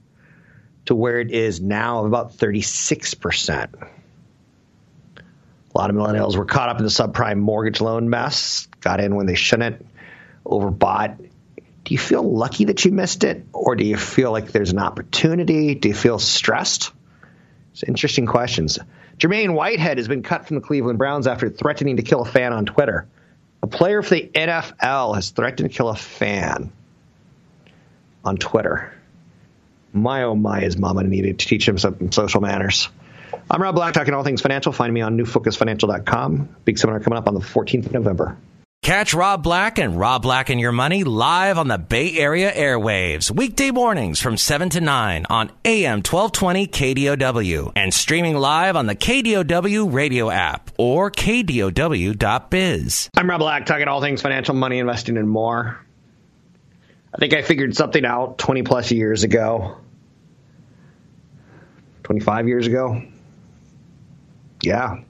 to 0.85 0.95
where 0.95 1.21
it 1.21 1.31
is 1.31 1.63
now 1.63 2.01
of 2.01 2.07
about 2.07 2.37
36%. 2.37 3.89
A 5.75 5.79
lot 5.79 5.91
of 5.91 5.97
millennials 5.97 6.37
were 6.37 6.45
caught 6.45 6.69
up 6.69 6.79
in 6.79 6.85
the 6.85 6.91
subprime 6.91 7.39
mortgage 7.39 7.81
loan 7.81 8.09
mess, 8.09 8.69
got 8.81 9.01
in 9.01 9.17
when 9.17 9.27
they 9.27 9.35
shouldn't, 9.35 9.85
overbought. 10.45 11.19
Do 11.19 11.95
you 11.95 11.99
feel 11.99 12.23
lucky 12.23 12.67
that 12.67 12.85
you 12.85 12.93
missed 12.93 13.25
it, 13.25 13.45
or 13.53 13.75
do 13.75 13.85
you 13.85 13.97
feel 13.97 14.31
like 14.31 14.53
there's 14.53 14.71
an 14.71 14.79
opportunity? 14.79 15.75
Do 15.75 15.89
you 15.89 15.95
feel 15.95 16.19
stressed? 16.19 16.93
It's 17.73 17.83
interesting 17.83 18.27
questions. 18.27 18.79
Jermaine 19.19 19.55
Whitehead 19.55 19.99
has 19.99 20.07
been 20.07 20.23
cut 20.23 20.47
from 20.47 20.57
the 20.57 20.61
Cleveland 20.63 20.99
Browns 20.99 21.27
after 21.27 21.51
threatening 21.51 21.97
to 21.97 22.03
kill 22.03 22.23
a 22.23 22.25
fan 22.25 22.53
on 22.53 22.67
Twitter. 22.67 23.07
A 23.63 23.67
player 23.67 24.03
for 24.03 24.15
the 24.15 24.31
NFL 24.35 25.15
has 25.15 25.31
threatened 25.31 25.71
to 25.71 25.77
kill 25.77 25.89
a 25.89 25.97
fan 25.97 26.73
on 28.25 28.37
Twitter. 28.37 28.93
My 29.93 30.23
oh 30.25 30.35
my, 30.35 30.61
his 30.61 30.77
mama 30.77 31.03
needed 31.03 31.39
to 31.41 31.47
teach 31.47 31.69
him 31.69 31.79
some 31.79 32.13
social 32.13 32.41
manners. 32.41 32.89
I'm 33.51 33.61
Rob 33.63 33.75
Black, 33.75 33.95
talking 33.95 34.15
all 34.15 34.25
things 34.25 34.41
financial. 34.41 34.73
Find 34.73 34.93
me 34.93 35.01
on 35.01 35.19
newfocusfinancial.com. 35.19 36.57
Big 36.65 36.79
seminar 36.79 37.01
coming 37.01 37.19
up 37.19 37.29
on 37.29 37.35
the 37.35 37.41
14th 37.41 37.87
of 37.87 37.93
November. 37.93 38.37
Catch 38.83 39.15
Rob 39.15 39.43
Black 39.43 39.79
and 39.79 39.99
Rob 39.99 40.21
Black 40.21 40.51
and 40.51 40.61
Your 40.61 40.73
Money 40.73 41.05
live 41.05 41.57
on 41.57 41.69
the 41.69 41.79
Bay 41.79 42.19
Area 42.19 42.53
airwaves, 42.53 43.31
weekday 43.31 43.71
mornings 43.71 44.21
from 44.21 44.37
7 44.37 44.69
to 44.71 44.81
9 44.83 45.25
on 45.31 45.51
AM 45.65 46.03
1220 46.03 46.67
KDOW 46.67 47.73
and 47.77 47.95
streaming 47.95 48.37
live 48.37 48.77
on 48.77 48.85
the 48.85 48.95
KDOW 48.95 49.91
radio 49.91 50.29
app 50.29 50.71
or 50.77 51.11
KDOW.biz. 51.11 53.09
I'm 53.17 53.31
Rob 53.31 53.41
Black, 53.41 53.65
talking 53.65 53.89
all 53.89 54.03
things 54.03 54.21
financial, 54.21 54.55
money, 54.55 54.79
investing, 54.79 55.17
and 55.17 55.31
more. 55.31 55.81
I 57.15 57.17
think 57.17 57.33
I 57.33 57.41
figured 57.41 57.75
something 57.75 58.05
out 58.05 58.37
20 58.37 58.65
plus 58.65 58.91
years 58.91 59.25
ago. 59.25 59.79
25 62.03 62.49
years 62.49 62.67
ago. 62.67 63.03
Yeah. 64.65 65.03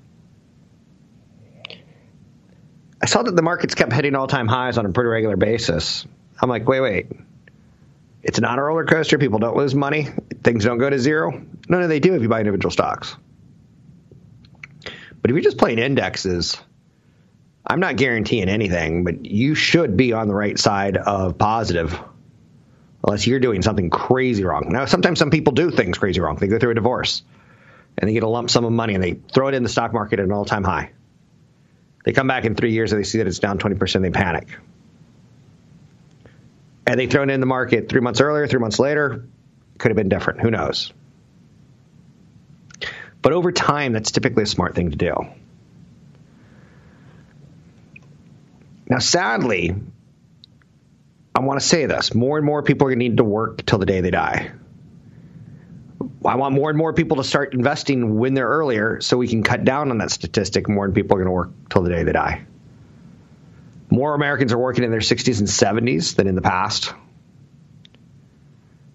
I 3.03 3.07
saw 3.07 3.23
that 3.23 3.37
the 3.37 3.43
markets 3.43 3.75
kept 3.75 3.93
hitting 3.93 4.15
all 4.15 4.27
time 4.27 4.49
highs 4.49 4.79
on 4.79 4.87
a 4.87 4.93
pretty 4.93 5.09
regular 5.09 5.37
basis. 5.37 6.07
I'm 6.41 6.49
like, 6.49 6.67
wait, 6.67 6.81
wait. 6.81 7.07
It's 8.23 8.41
not 8.41 8.59
a 8.59 8.63
roller 8.63 8.87
coaster. 8.87 9.19
People 9.19 9.39
don't 9.39 9.57
lose 9.57 9.75
money. 9.75 10.09
Things 10.43 10.65
don't 10.65 10.79
go 10.79 10.89
to 10.89 10.99
zero. 10.99 11.31
No, 11.69 11.81
no, 11.81 11.87
they 11.87 12.01
do 12.01 12.15
if 12.15 12.23
you 12.23 12.29
buy 12.29 12.41
individual 12.41 12.71
stocks. 12.71 13.15
But 15.21 15.31
if 15.31 15.35
you're 15.35 15.43
just 15.43 15.59
playing 15.59 15.79
indexes, 15.79 16.57
I'm 17.67 17.81
not 17.81 17.97
guaranteeing 17.97 18.49
anything, 18.49 19.05
but 19.05 19.27
you 19.27 19.55
should 19.55 19.97
be 19.97 20.13
on 20.15 20.29
the 20.29 20.35
right 20.35 20.59
side 20.59 20.97
of 20.97 21.37
positive 21.37 21.99
unless 23.05 23.27
you're 23.27 23.41
doing 23.41 23.61
something 23.61 23.91
crazy 23.91 24.45
wrong. 24.45 24.69
Now, 24.71 24.87
sometimes 24.87 25.19
some 25.19 25.31
people 25.31 25.53
do 25.53 25.71
things 25.71 25.99
crazy 25.99 26.21
wrong. 26.21 26.37
They 26.37 26.47
go 26.47 26.59
through 26.59 26.71
a 26.71 26.75
divorce 26.75 27.23
and 27.99 28.09
they 28.09 28.13
get 28.13 28.23
a 28.23 28.29
lump 28.29 28.51
sum 28.51 28.65
of 28.65 28.73
money 28.73 28.95
and 28.95 29.03
they 29.03 29.13
throw 29.13 29.49
it 29.49 29.55
in 29.55 29.63
the 29.63 29.69
stock 29.69 29.93
market 29.93 30.19
at 30.19 30.25
an 30.25 30.33
all 30.33 30.45
time 30.45 30.65
high. 30.65 30.93
They 32.05 32.13
come 32.13 32.27
back 32.27 32.45
in 32.45 32.55
three 32.55 32.73
years 32.73 32.93
and 32.93 33.01
they 33.01 33.07
see 33.07 33.19
that 33.19 33.27
it's 33.27 33.39
down 33.39 33.59
20%, 33.59 34.03
they 34.03 34.11
panic. 34.11 34.49
And 36.87 37.01
they 37.01 37.07
throw 37.07 37.23
it 37.23 37.31
in 37.31 37.41
the 37.41 37.47
market 37.47 37.89
three 37.89 38.03
months 38.03 38.21
earlier, 38.21 38.47
three 38.47 38.61
months 38.61 38.79
later, 38.79 39.27
could 39.79 39.91
have 39.91 39.97
been 39.97 40.11
different. 40.11 40.41
Who 40.41 40.51
knows? 40.51 40.93
But 43.23 43.33
over 43.33 43.53
time, 43.53 43.95
that's 43.95 44.11
typically 44.11 44.43
a 44.43 44.47
smart 44.47 44.75
thing 44.75 44.91
to 44.91 44.97
do. 44.97 45.15
Now, 48.87 48.99
sadly, 48.99 49.75
I 51.35 51.41
want 51.41 51.59
to 51.59 51.67
say 51.67 51.87
this 51.87 52.15
more 52.15 52.37
and 52.37 52.45
more 52.45 52.63
people 52.63 52.87
are 52.87 52.91
going 52.91 53.01
to 53.01 53.09
need 53.09 53.17
to 53.17 53.25
work 53.25 53.65
till 53.65 53.79
the 53.79 53.87
day 53.87 54.03
they 54.03 54.11
die. 54.11 54.53
I 56.27 56.37
want 56.37 56.55
more 56.55 56.71
and 56.71 56.79
more 56.79 56.93
people 56.93 57.19
to 57.19 57.25
start 57.25 57.53
investing 57.53 58.17
when 58.19 58.35
they're 58.35 58.49
earlier 58.49 59.01
so 59.01 59.17
we 59.17 59.29
can 59.29 59.43
cut 59.43 59.65
down 59.65 59.91
on 59.91 59.99
that 59.99 60.11
statistic. 60.11 60.69
More 60.69 60.85
and 60.85 60.95
people 60.95 61.17
are 61.17 61.21
going 61.21 61.27
to 61.27 61.33
work 61.33 61.51
till 61.69 61.83
the 61.83 61.91
day 61.91 62.03
they 62.03 62.13
die. 62.13 62.47
More 63.91 64.15
Americans 64.15 64.53
are 64.53 64.59
working 64.59 64.85
in 64.85 64.91
their 64.91 65.01
60s 65.01 65.39
and 65.39 65.49
70s 65.49 66.17
than 66.17 66.27
in 66.27 66.35
the 66.35 66.43
past. 66.43 66.95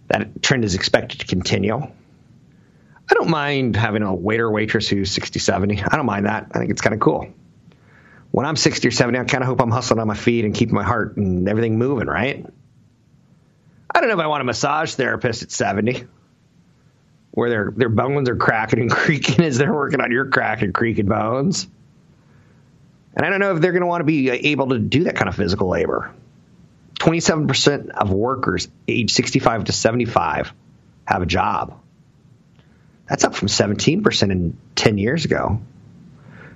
That 0.08 0.42
trend 0.42 0.66
is 0.66 0.74
expected 0.74 1.20
to 1.20 1.28
continue. 1.28 1.78
I 1.78 3.14
don't 3.14 3.30
mind 3.30 3.76
having 3.76 4.02
a 4.02 4.14
waiter 4.14 4.50
waitress 4.50 4.88
who's 4.88 5.12
60, 5.12 5.40
70. 5.40 5.84
I 5.84 5.96
don't 5.96 6.06
mind 6.08 6.26
that. 6.26 6.48
I 6.52 6.60
think 6.60 6.72
it's 6.72 6.82
kind 6.82 6.96
of 6.96 7.00
cool. 7.00 7.28
When 8.32 8.46
I'm 8.46 8.56
60 8.56 8.88
or 8.88 8.92
70, 8.92 9.20
I 9.20 9.24
kind 9.26 9.44
of 9.44 9.48
hope 9.48 9.62
I'm 9.62 9.72
hustling 9.72 10.00
on 10.00 10.08
my 10.08 10.16
feet 10.16 10.46
and 10.46 10.54
keeping 10.54 10.76
my 10.76 10.84
heart 10.84 11.18
and 11.18 11.48
everything 11.48 11.78
moving, 11.78 12.08
right? 12.08 12.46
I 13.94 14.00
don't 14.00 14.10
know 14.10 14.16
if 14.16 14.20
I 14.20 14.28
want 14.28 14.42
a 14.42 14.46
massage 14.46 14.96
therapist 14.96 15.44
at 15.44 15.52
70 15.52 16.08
where 17.40 17.50
their, 17.50 17.74
their 17.76 17.90
bones 17.90 18.30
are 18.30 18.36
cracking 18.36 18.82
and 18.82 18.92
creaking 18.92 19.44
as 19.44 19.58
they're 19.58 19.74
working 19.74 20.02
on 20.02 20.12
your 20.12 20.26
crack 20.26 20.62
and 20.62 20.74
creaking 20.74 21.08
bones. 21.08 21.68
And 23.16 23.26
I 23.26 23.30
don't 23.30 23.40
know 23.40 23.56
if 23.56 23.62
they're 23.62 23.72
going 23.72 23.82
to 23.82 23.88
want 23.88 24.02
to 24.02 24.06
be 24.06 24.30
uh, 24.30 24.38
able 24.40 24.70
to 24.70 24.80
do 24.80 25.06
that 25.06 25.16
kind 25.16 25.28
of 25.28 25.36
physical 25.36 25.70
labor. 25.70 26.14
27% 27.00 27.90
of 27.90 28.12
workers 28.12 28.68
age 28.88 29.14
65 29.14 29.66
to 29.66 29.72
75 29.72 30.54
have 31.06 31.22
a 31.22 31.26
job. 31.26 31.80
That's 33.08 33.24
up 33.24 33.36
from 33.36 33.48
17% 33.48 34.32
in 34.32 34.58
10 34.76 34.98
years 34.98 35.26
ago. 35.26 35.62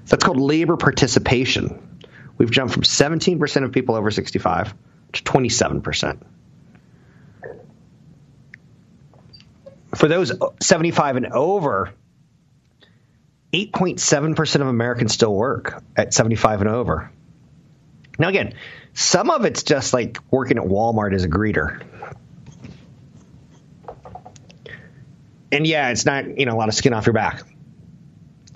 That's 0.05 0.23
called 0.23 0.39
labor 0.39 0.77
participation. 0.77 1.97
We've 2.37 2.51
jumped 2.51 2.73
from 2.73 2.83
17% 2.83 3.63
of 3.63 3.71
people 3.71 3.95
over 3.95 4.11
65 4.11 4.73
to 5.13 5.23
27%. 5.23 6.19
For 9.95 10.07
those 10.07 10.31
75 10.61 11.17
and 11.17 11.27
over, 11.27 11.93
8.7% 13.53 14.61
of 14.61 14.67
Americans 14.67 15.13
still 15.13 15.33
work 15.33 15.83
at 15.95 16.13
75 16.13 16.61
and 16.61 16.69
over. 16.69 17.11
Now, 18.17 18.29
again, 18.29 18.53
some 18.93 19.29
of 19.29 19.45
it's 19.45 19.63
just 19.63 19.93
like 19.93 20.17
working 20.31 20.57
at 20.57 20.63
Walmart 20.63 21.13
as 21.13 21.23
a 21.23 21.29
greeter. 21.29 21.83
And 25.51 25.67
yeah, 25.67 25.89
it's 25.89 26.05
not, 26.05 26.39
you 26.39 26.45
know, 26.45 26.55
a 26.55 26.57
lot 26.57 26.67
of 26.69 26.73
skin 26.73 26.93
off 26.93 27.05
your 27.05 27.13
back. 27.13 27.43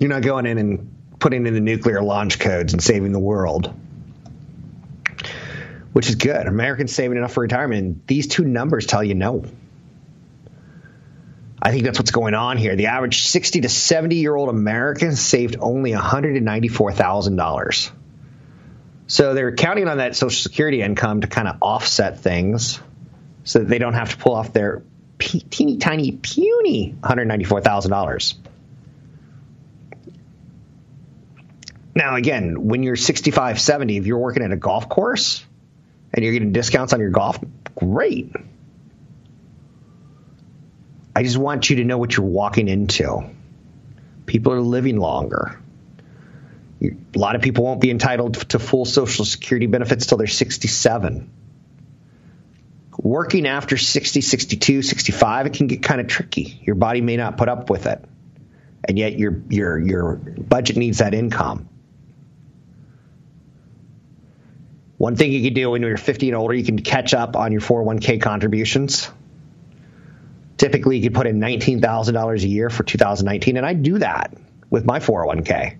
You're 0.00 0.10
not 0.10 0.22
going 0.22 0.46
in 0.46 0.58
and 0.58 0.94
putting 1.20 1.46
in 1.46 1.54
the 1.54 1.60
nuclear 1.60 2.02
launch 2.02 2.38
codes 2.38 2.72
and 2.72 2.82
saving 2.82 3.12
the 3.12 3.18
world. 3.20 3.72
which 5.92 6.08
is 6.08 6.14
good. 6.14 6.46
Americans 6.46 6.94
saving 6.94 7.18
enough 7.18 7.32
for 7.32 7.40
retirement. 7.40 8.06
These 8.06 8.28
two 8.28 8.44
numbers 8.44 8.86
tell 8.86 9.02
you 9.02 9.14
no. 9.16 9.44
I 11.60 11.72
think 11.72 11.84
that's 11.84 11.98
what's 11.98 12.12
going 12.12 12.34
on 12.34 12.56
here. 12.56 12.76
The 12.76 12.86
average 12.86 13.22
60 13.22 13.62
to 13.62 13.68
70 13.68 14.16
year 14.16 14.34
old 14.34 14.48
American 14.48 15.16
saved 15.16 15.56
only 15.60 15.92
$194,000. 15.92 17.90
So 19.08 19.34
they're 19.34 19.54
counting 19.54 19.88
on 19.88 19.98
that 19.98 20.14
Social 20.14 20.40
Security 20.40 20.82
income 20.82 21.22
to 21.22 21.26
kind 21.26 21.48
of 21.48 21.56
offset 21.60 22.20
things 22.20 22.80
so 23.44 23.60
that 23.60 23.68
they 23.68 23.78
don't 23.78 23.94
have 23.94 24.10
to 24.10 24.16
pull 24.18 24.34
off 24.34 24.52
their 24.52 24.82
teeny 25.18 25.78
tiny, 25.78 26.12
puny 26.12 26.94
$194,000. 27.00 28.34
Now, 31.94 32.14
again, 32.14 32.68
when 32.68 32.84
you're 32.84 32.94
65, 32.94 33.60
70, 33.60 33.96
if 33.96 34.06
you're 34.06 34.18
working 34.18 34.44
at 34.44 34.52
a 34.52 34.56
golf 34.56 34.88
course 34.88 35.44
and 36.14 36.24
you're 36.24 36.32
getting 36.32 36.52
discounts 36.52 36.92
on 36.92 37.00
your 37.00 37.10
golf, 37.10 37.40
great. 37.74 38.30
I 41.18 41.24
just 41.24 41.36
want 41.36 41.68
you 41.68 41.76
to 41.76 41.84
know 41.84 41.98
what 41.98 42.16
you're 42.16 42.24
walking 42.24 42.68
into. 42.68 43.28
People 44.26 44.52
are 44.52 44.60
living 44.60 45.00
longer. 45.00 45.60
A 46.80 46.94
lot 47.16 47.34
of 47.34 47.42
people 47.42 47.64
won't 47.64 47.80
be 47.80 47.90
entitled 47.90 48.34
to 48.50 48.60
full 48.60 48.84
Social 48.84 49.24
Security 49.24 49.66
benefits 49.66 50.06
till 50.06 50.16
they're 50.16 50.28
67. 50.28 51.28
Working 52.98 53.48
after 53.48 53.76
60, 53.76 54.20
62, 54.20 54.82
65, 54.82 55.46
it 55.46 55.54
can 55.54 55.66
get 55.66 55.82
kind 55.82 56.00
of 56.00 56.06
tricky. 56.06 56.60
Your 56.62 56.76
body 56.76 57.00
may 57.00 57.16
not 57.16 57.36
put 57.36 57.48
up 57.48 57.68
with 57.68 57.86
it. 57.86 58.04
And 58.86 58.96
yet 58.96 59.18
your 59.18 59.42
your 59.48 59.76
your 59.76 60.14
budget 60.14 60.76
needs 60.76 60.98
that 60.98 61.14
income. 61.14 61.68
One 64.98 65.16
thing 65.16 65.32
you 65.32 65.42
can 65.42 65.54
do 65.54 65.70
when 65.70 65.82
you're 65.82 65.96
50 65.96 66.28
and 66.28 66.36
older, 66.36 66.54
you 66.54 66.64
can 66.64 66.78
catch 66.78 67.12
up 67.12 67.34
on 67.34 67.50
your 67.50 67.60
401k 67.60 68.22
contributions. 68.22 69.10
Typically, 70.58 70.98
you 70.98 71.04
could 71.04 71.14
put 71.14 71.26
in 71.26 71.38
$19,000 71.38 72.42
a 72.42 72.48
year 72.48 72.68
for 72.68 72.82
2019, 72.82 73.56
and 73.56 73.64
I 73.64 73.74
do 73.74 73.98
that 73.98 74.36
with 74.68 74.84
my 74.84 74.98
401k. 74.98 75.78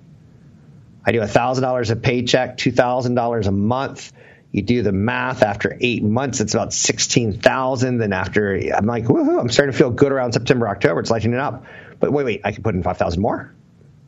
I 1.05 1.13
do 1.13 1.21
$1,000 1.21 1.91
a 1.91 1.97
paycheck, 1.97 2.57
$2,000 2.57 3.47
a 3.47 3.51
month. 3.51 4.13
You 4.53 4.63
do 4.63 4.83
the 4.83 4.93
math 4.93 5.43
after 5.43 5.77
eight 5.81 6.03
months, 6.03 6.41
it's 6.41 6.55
about 6.55 6.73
16,000. 6.73 7.99
Then 7.99 8.13
after, 8.13 8.55
I'm 8.55 8.87
like, 8.87 9.05
woohoo, 9.05 9.41
I'm 9.41 9.49
starting 9.51 9.73
to 9.73 9.79
feel 9.79 9.91
good 9.91 10.13
around 10.13 10.33
September, 10.33 10.69
October. 10.69 11.01
It's 11.01 11.11
lighting 11.11 11.35
it 11.35 11.41
up. 11.41 11.67
But 11.99 12.13
wait, 12.13 12.25
wait, 12.25 12.41
I 12.45 12.53
can 12.53 12.63
put 12.63 12.75
in 12.75 12.83
5,000 12.83 13.21
more. 13.21 13.53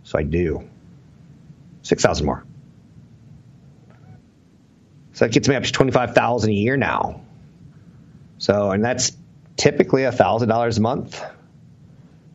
So 0.04 0.18
I 0.18 0.22
do. 0.22 0.68
6,000 1.82 2.24
more. 2.24 2.44
So 5.12 5.24
that 5.24 5.32
gets 5.32 5.48
me 5.48 5.56
up 5.56 5.64
to 5.64 5.72
25,000 5.72 6.48
a 6.48 6.52
year 6.52 6.76
now. 6.76 7.22
So, 8.38 8.70
and 8.70 8.84
that's 8.84 9.12
typically 9.60 10.02
$1,000 10.02 10.78
a 10.78 10.80
month 10.80 11.22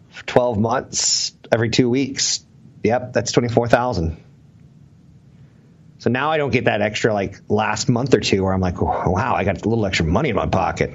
for 0.10 0.26
12 0.28 0.60
months, 0.60 1.36
every 1.52 1.72
two 1.72 1.90
weeks. 1.90 2.46
Yep, 2.84 3.14
that's 3.14 3.32
24,000. 3.32 4.24
So 5.98 6.12
now 6.12 6.30
I 6.30 6.38
don't 6.38 6.52
get 6.52 6.66
that 6.66 6.84
extra 6.84 7.16
like 7.16 7.42
last 7.50 7.90
month 7.90 8.14
or 8.14 8.20
two 8.20 8.44
where 8.44 8.54
I'm 8.54 8.62
like, 8.62 8.80
oh, 8.80 9.10
wow, 9.10 9.34
I 9.34 9.44
got 9.44 9.66
a 9.66 9.68
little 9.68 9.88
extra 9.88 10.06
money 10.06 10.30
in 10.30 10.36
my 10.36 10.46
pocket. 10.46 10.92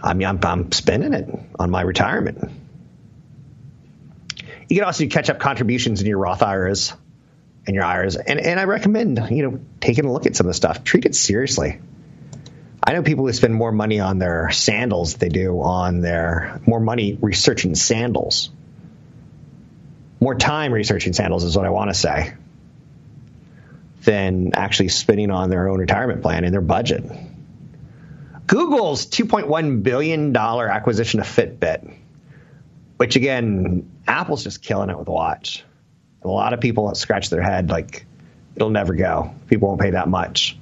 I 0.00 0.14
mean, 0.14 0.28
I'm, 0.28 0.38
I'm 0.44 0.70
spending 0.70 1.12
it 1.12 1.28
on 1.58 1.70
my 1.72 1.82
retirement. 1.82 2.48
You 4.68 4.76
can 4.76 4.84
also 4.84 5.02
do 5.02 5.10
catch 5.10 5.28
up 5.28 5.40
contributions 5.40 6.00
in 6.00 6.06
your 6.06 6.18
Roth 6.18 6.44
IRAs 6.44 6.92
and 7.66 7.74
your 7.74 7.82
IRAs. 7.82 8.14
And, 8.14 8.38
and 8.38 8.60
I 8.60 8.64
recommend, 8.64 9.20
you 9.32 9.42
know, 9.42 9.60
taking 9.80 10.04
a 10.04 10.12
look 10.12 10.26
at 10.26 10.36
some 10.36 10.46
of 10.46 10.50
the 10.50 10.54
stuff. 10.54 10.84
Treat 10.84 11.04
it 11.04 11.16
seriously. 11.16 11.80
I 12.86 12.92
know 12.92 13.02
people 13.02 13.26
who 13.26 13.32
spend 13.32 13.52
more 13.52 13.72
money 13.72 13.98
on 13.98 14.20
their 14.20 14.50
sandals 14.52 15.14
than 15.14 15.28
they 15.28 15.40
do 15.40 15.60
on 15.60 16.02
their 16.02 16.60
more 16.66 16.78
money 16.78 17.18
researching 17.20 17.74
sandals. 17.74 18.50
More 20.20 20.36
time 20.36 20.72
researching 20.72 21.12
sandals 21.12 21.42
is 21.42 21.56
what 21.56 21.66
I 21.66 21.70
want 21.70 21.90
to 21.90 21.94
say 21.94 22.34
than 24.02 24.52
actually 24.54 24.88
spending 24.88 25.32
on 25.32 25.50
their 25.50 25.68
own 25.68 25.80
retirement 25.80 26.22
plan 26.22 26.44
and 26.44 26.54
their 26.54 26.60
budget. 26.60 27.04
Google's 28.46 29.06
$2.1 29.06 29.82
billion 29.82 30.34
acquisition 30.36 31.18
of 31.18 31.26
Fitbit, 31.26 31.92
which 32.98 33.16
again, 33.16 33.90
Apple's 34.06 34.44
just 34.44 34.62
killing 34.62 34.90
it 34.90 34.98
with 34.98 35.08
watch. 35.08 35.64
A 36.22 36.28
lot 36.28 36.52
of 36.52 36.60
people 36.60 36.94
scratch 36.94 37.30
their 37.30 37.42
head 37.42 37.68
like 37.68 38.06
it'll 38.54 38.70
never 38.70 38.94
go. 38.94 39.34
People 39.48 39.68
won't 39.68 39.80
pay 39.80 39.90
that 39.90 40.08
much. 40.08 40.56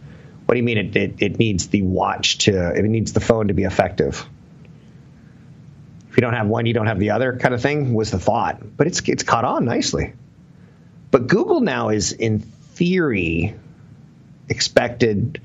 What 0.46 0.54
do 0.54 0.58
you 0.58 0.64
mean 0.64 0.78
it, 0.78 0.96
it, 0.96 1.14
it 1.20 1.38
needs 1.38 1.68
the 1.68 1.82
watch 1.82 2.38
to, 2.38 2.74
it 2.74 2.82
needs 2.82 3.12
the 3.12 3.20
phone 3.20 3.48
to 3.48 3.54
be 3.54 3.64
effective? 3.64 4.26
If 6.10 6.18
you 6.18 6.20
don't 6.20 6.34
have 6.34 6.46
one, 6.46 6.66
you 6.66 6.74
don't 6.74 6.86
have 6.86 6.98
the 6.98 7.10
other 7.10 7.36
kind 7.38 7.54
of 7.54 7.62
thing 7.62 7.94
was 7.94 8.10
the 8.10 8.18
thought. 8.18 8.76
But 8.76 8.86
it's, 8.86 9.00
it's 9.08 9.22
caught 9.22 9.44
on 9.44 9.64
nicely. 9.64 10.12
But 11.10 11.28
Google 11.28 11.60
now 11.60 11.88
is, 11.88 12.12
in 12.12 12.40
theory, 12.40 13.54
expected, 14.48 15.40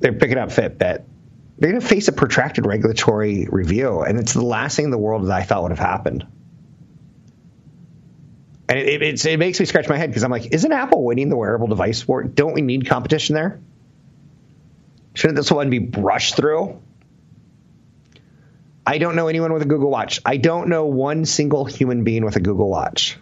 they're 0.00 0.14
picking 0.14 0.38
up 0.38 0.48
Fitbit. 0.48 1.04
They're 1.58 1.70
going 1.70 1.80
to 1.80 1.86
face 1.86 2.08
a 2.08 2.12
protracted 2.12 2.66
regulatory 2.66 3.46
review. 3.50 4.00
And 4.00 4.18
it's 4.18 4.32
the 4.32 4.44
last 4.44 4.76
thing 4.76 4.86
in 4.86 4.90
the 4.90 4.98
world 4.98 5.26
that 5.26 5.32
I 5.32 5.42
thought 5.42 5.62
would 5.62 5.72
have 5.72 5.78
happened. 5.78 6.26
And 8.68 8.78
it, 8.78 9.02
it, 9.02 9.24
it 9.24 9.38
makes 9.38 9.60
me 9.60 9.66
scratch 9.66 9.88
my 9.88 9.96
head 9.96 10.08
because 10.08 10.24
I'm 10.24 10.30
like, 10.30 10.46
isn't 10.52 10.72
Apple 10.72 11.04
winning 11.04 11.28
the 11.28 11.36
wearable 11.36 11.68
device 11.68 12.08
war? 12.08 12.24
Don't 12.24 12.54
we 12.54 12.62
need 12.62 12.88
competition 12.88 13.34
there? 13.34 13.60
Shouldn't 15.14 15.36
this 15.36 15.50
one 15.50 15.70
be 15.70 15.78
brushed 15.78 16.36
through? 16.36 16.80
I 18.86 18.98
don't 18.98 19.16
know 19.16 19.28
anyone 19.28 19.52
with 19.52 19.62
a 19.62 19.66
Google 19.66 19.90
Watch. 19.90 20.20
I 20.26 20.36
don't 20.36 20.68
know 20.68 20.86
one 20.86 21.24
single 21.24 21.64
human 21.64 22.04
being 22.04 22.24
with 22.24 22.36
a 22.36 22.40
Google 22.40 22.68
Watch. 22.68 23.16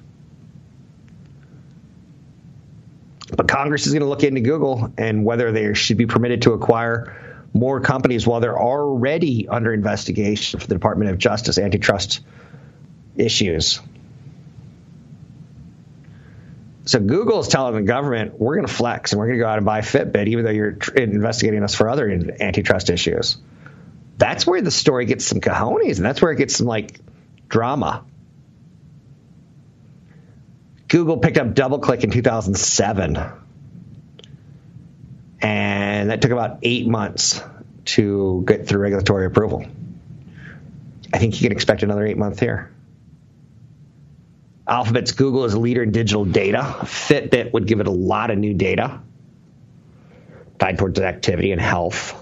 But 3.34 3.48
Congress 3.48 3.86
is 3.86 3.92
going 3.92 4.02
to 4.02 4.08
look 4.08 4.24
into 4.24 4.40
Google 4.40 4.92
and 4.98 5.24
whether 5.24 5.52
they 5.52 5.72
should 5.74 5.96
be 5.96 6.06
permitted 6.06 6.42
to 6.42 6.52
acquire 6.52 7.44
more 7.54 7.80
companies 7.80 8.26
while 8.26 8.40
they're 8.40 8.58
already 8.58 9.46
under 9.48 9.72
investigation 9.72 10.58
for 10.58 10.66
the 10.66 10.74
Department 10.74 11.10
of 11.10 11.18
Justice 11.18 11.58
antitrust 11.58 12.20
issues. 13.16 13.80
So 16.84 16.98
Google 16.98 17.38
is 17.40 17.48
telling 17.48 17.74
the 17.74 17.82
government, 17.82 18.40
we're 18.40 18.56
going 18.56 18.66
to 18.66 18.72
flex 18.72 19.12
and 19.12 19.20
we're 19.20 19.26
going 19.26 19.38
to 19.38 19.44
go 19.44 19.48
out 19.48 19.58
and 19.58 19.66
buy 19.66 19.82
Fitbit, 19.82 20.26
even 20.26 20.44
though 20.44 20.50
you're 20.50 20.78
investigating 20.96 21.62
us 21.62 21.74
for 21.74 21.88
other 21.88 22.08
antitrust 22.08 22.90
issues. 22.90 23.36
That's 24.18 24.46
where 24.46 24.60
the 24.60 24.70
story 24.70 25.06
gets 25.06 25.24
some 25.24 25.40
cojones, 25.40 25.96
and 25.96 26.04
that's 26.04 26.20
where 26.20 26.32
it 26.32 26.36
gets 26.36 26.56
some 26.56 26.66
like 26.66 27.00
drama. 27.48 28.04
Google 30.88 31.18
picked 31.18 31.38
up 31.38 31.54
DoubleClick 31.54 32.04
in 32.04 32.10
2007, 32.10 33.16
and 35.40 36.10
that 36.10 36.20
took 36.20 36.30
about 36.30 36.58
eight 36.62 36.86
months 36.86 37.40
to 37.84 38.44
get 38.46 38.66
through 38.68 38.80
regulatory 38.80 39.26
approval. 39.26 39.64
I 41.12 41.18
think 41.18 41.40
you 41.40 41.48
can 41.48 41.52
expect 41.52 41.82
another 41.82 42.06
eight 42.06 42.18
months 42.18 42.40
here. 42.40 42.70
Alphabet's 44.72 45.12
Google 45.12 45.44
is 45.44 45.52
a 45.52 45.60
leader 45.60 45.82
in 45.82 45.92
digital 45.92 46.24
data. 46.24 46.60
Fitbit 46.60 47.52
would 47.52 47.66
give 47.66 47.80
it 47.80 47.86
a 47.86 47.90
lot 47.92 48.30
of 48.30 48.38
new 48.38 48.54
data 48.54 49.02
tied 50.58 50.78
towards 50.78 50.98
activity 50.98 51.52
and 51.52 51.60
health, 51.60 52.14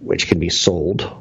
which 0.00 0.26
can 0.26 0.40
be 0.40 0.48
sold. 0.48 1.14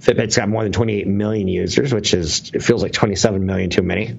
Fitbit's 0.00 0.36
got 0.36 0.50
more 0.50 0.64
than 0.64 0.72
28 0.72 1.06
million 1.06 1.48
users, 1.48 1.94
which 1.94 2.12
is, 2.12 2.50
it 2.52 2.62
feels 2.62 2.82
like 2.82 2.92
27 2.92 3.46
million 3.46 3.70
too 3.70 3.80
many. 3.80 4.18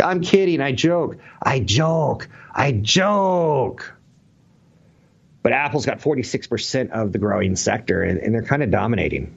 I'm 0.00 0.20
kidding. 0.20 0.60
I 0.60 0.70
joke. 0.70 1.18
I 1.42 1.58
joke. 1.58 2.28
I 2.52 2.70
joke. 2.70 3.94
But 5.42 5.54
Apple's 5.54 5.86
got 5.86 5.98
46% 5.98 6.90
of 6.90 7.10
the 7.10 7.18
growing 7.18 7.56
sector, 7.56 8.04
and, 8.04 8.20
and 8.20 8.32
they're 8.32 8.44
kind 8.44 8.62
of 8.62 8.70
dominating. 8.70 9.36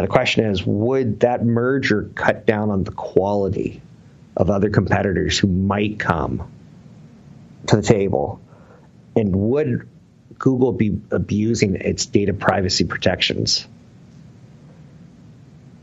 Now, 0.00 0.06
the 0.06 0.12
question 0.12 0.46
is 0.46 0.64
would 0.64 1.20
that 1.20 1.44
merger 1.44 2.10
cut 2.14 2.46
down 2.46 2.70
on 2.70 2.84
the 2.84 2.90
quality 2.90 3.82
of 4.34 4.48
other 4.48 4.70
competitors 4.70 5.38
who 5.38 5.46
might 5.46 5.98
come 5.98 6.50
to 7.66 7.76
the 7.76 7.82
table? 7.82 8.40
And 9.14 9.36
would 9.36 9.86
Google 10.38 10.72
be 10.72 10.98
abusing 11.10 11.74
its 11.74 12.06
data 12.06 12.32
privacy 12.32 12.84
protections? 12.84 13.68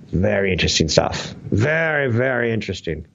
Very 0.08 0.51
interesting 0.51 0.89
stuff. 0.89 1.36
Very, 1.51 2.12
very 2.12 2.51
interesting. 2.51 3.06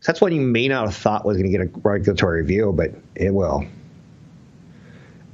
So 0.00 0.10
that's 0.10 0.20
one 0.20 0.32
you 0.32 0.40
may 0.40 0.66
not 0.66 0.86
have 0.86 0.96
thought 0.96 1.24
was 1.24 1.36
going 1.36 1.48
to 1.48 1.56
get 1.56 1.64
a 1.64 1.70
regulatory 1.88 2.40
review, 2.40 2.72
but 2.72 2.90
it 3.14 3.32
will. 3.32 3.66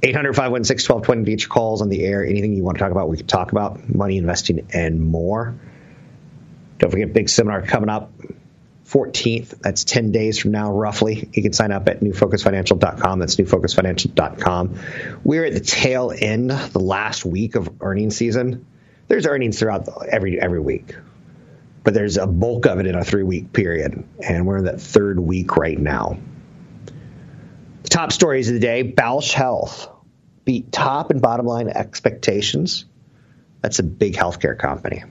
800 0.05 0.35
516 0.35 0.93
1220 0.93 1.33
each 1.33 1.49
calls 1.49 1.81
on 1.81 1.89
the 1.89 2.05
air. 2.05 2.23
Anything 2.23 2.53
you 2.55 2.63
want 2.63 2.77
to 2.77 2.83
talk 2.83 2.91
about, 2.91 3.09
we 3.09 3.17
can 3.17 3.25
talk 3.25 3.51
about 3.51 3.89
money 3.89 4.17
investing 4.17 4.67
and 4.71 5.01
more. 5.01 5.55
Don't 6.77 6.91
forget, 6.91 7.11
big 7.11 7.27
seminar 7.27 7.63
coming 7.63 7.89
up 7.89 8.11
14th. 8.85 9.61
That's 9.61 9.83
10 9.83 10.11
days 10.11 10.37
from 10.37 10.51
now, 10.51 10.71
roughly. 10.71 11.27
You 11.33 11.41
can 11.41 11.53
sign 11.53 11.71
up 11.71 11.89
at 11.89 12.01
newfocusfinancial.com. 12.01 13.17
That's 13.19 13.35
newfocusfinancial.com. 13.35 14.79
We're 15.23 15.45
at 15.45 15.53
the 15.53 15.59
tail 15.59 16.13
end, 16.15 16.51
the 16.51 16.79
last 16.79 17.25
week 17.25 17.55
of 17.55 17.81
earnings 17.81 18.15
season. 18.15 18.67
There's 19.07 19.25
earnings 19.25 19.57
throughout 19.57 19.87
every 20.07 20.39
every 20.39 20.59
week, 20.59 20.95
but 21.83 21.95
there's 21.95 22.17
a 22.17 22.27
bulk 22.27 22.67
of 22.67 22.79
it 22.79 22.85
in 22.85 22.93
a 22.93 23.03
three 23.03 23.23
week 23.23 23.53
period, 23.53 24.03
and 24.23 24.45
we're 24.45 24.57
in 24.57 24.65
that 24.65 24.81
third 24.81 25.19
week 25.19 25.57
right 25.57 25.77
now. 25.77 26.17
The 27.83 27.89
top 27.89 28.11
stories 28.11 28.49
of 28.49 28.55
the 28.55 28.59
day: 28.59 28.83
Bausch 28.83 29.31
Health 29.31 29.89
beat 30.45 30.71
top 30.71 31.09
and 31.09 31.21
bottom 31.21 31.45
line 31.45 31.67
expectations. 31.69 32.85
That's 33.61 33.79
a 33.79 33.83
big 33.83 34.13
healthcare 34.13 34.57
company. 34.57 35.03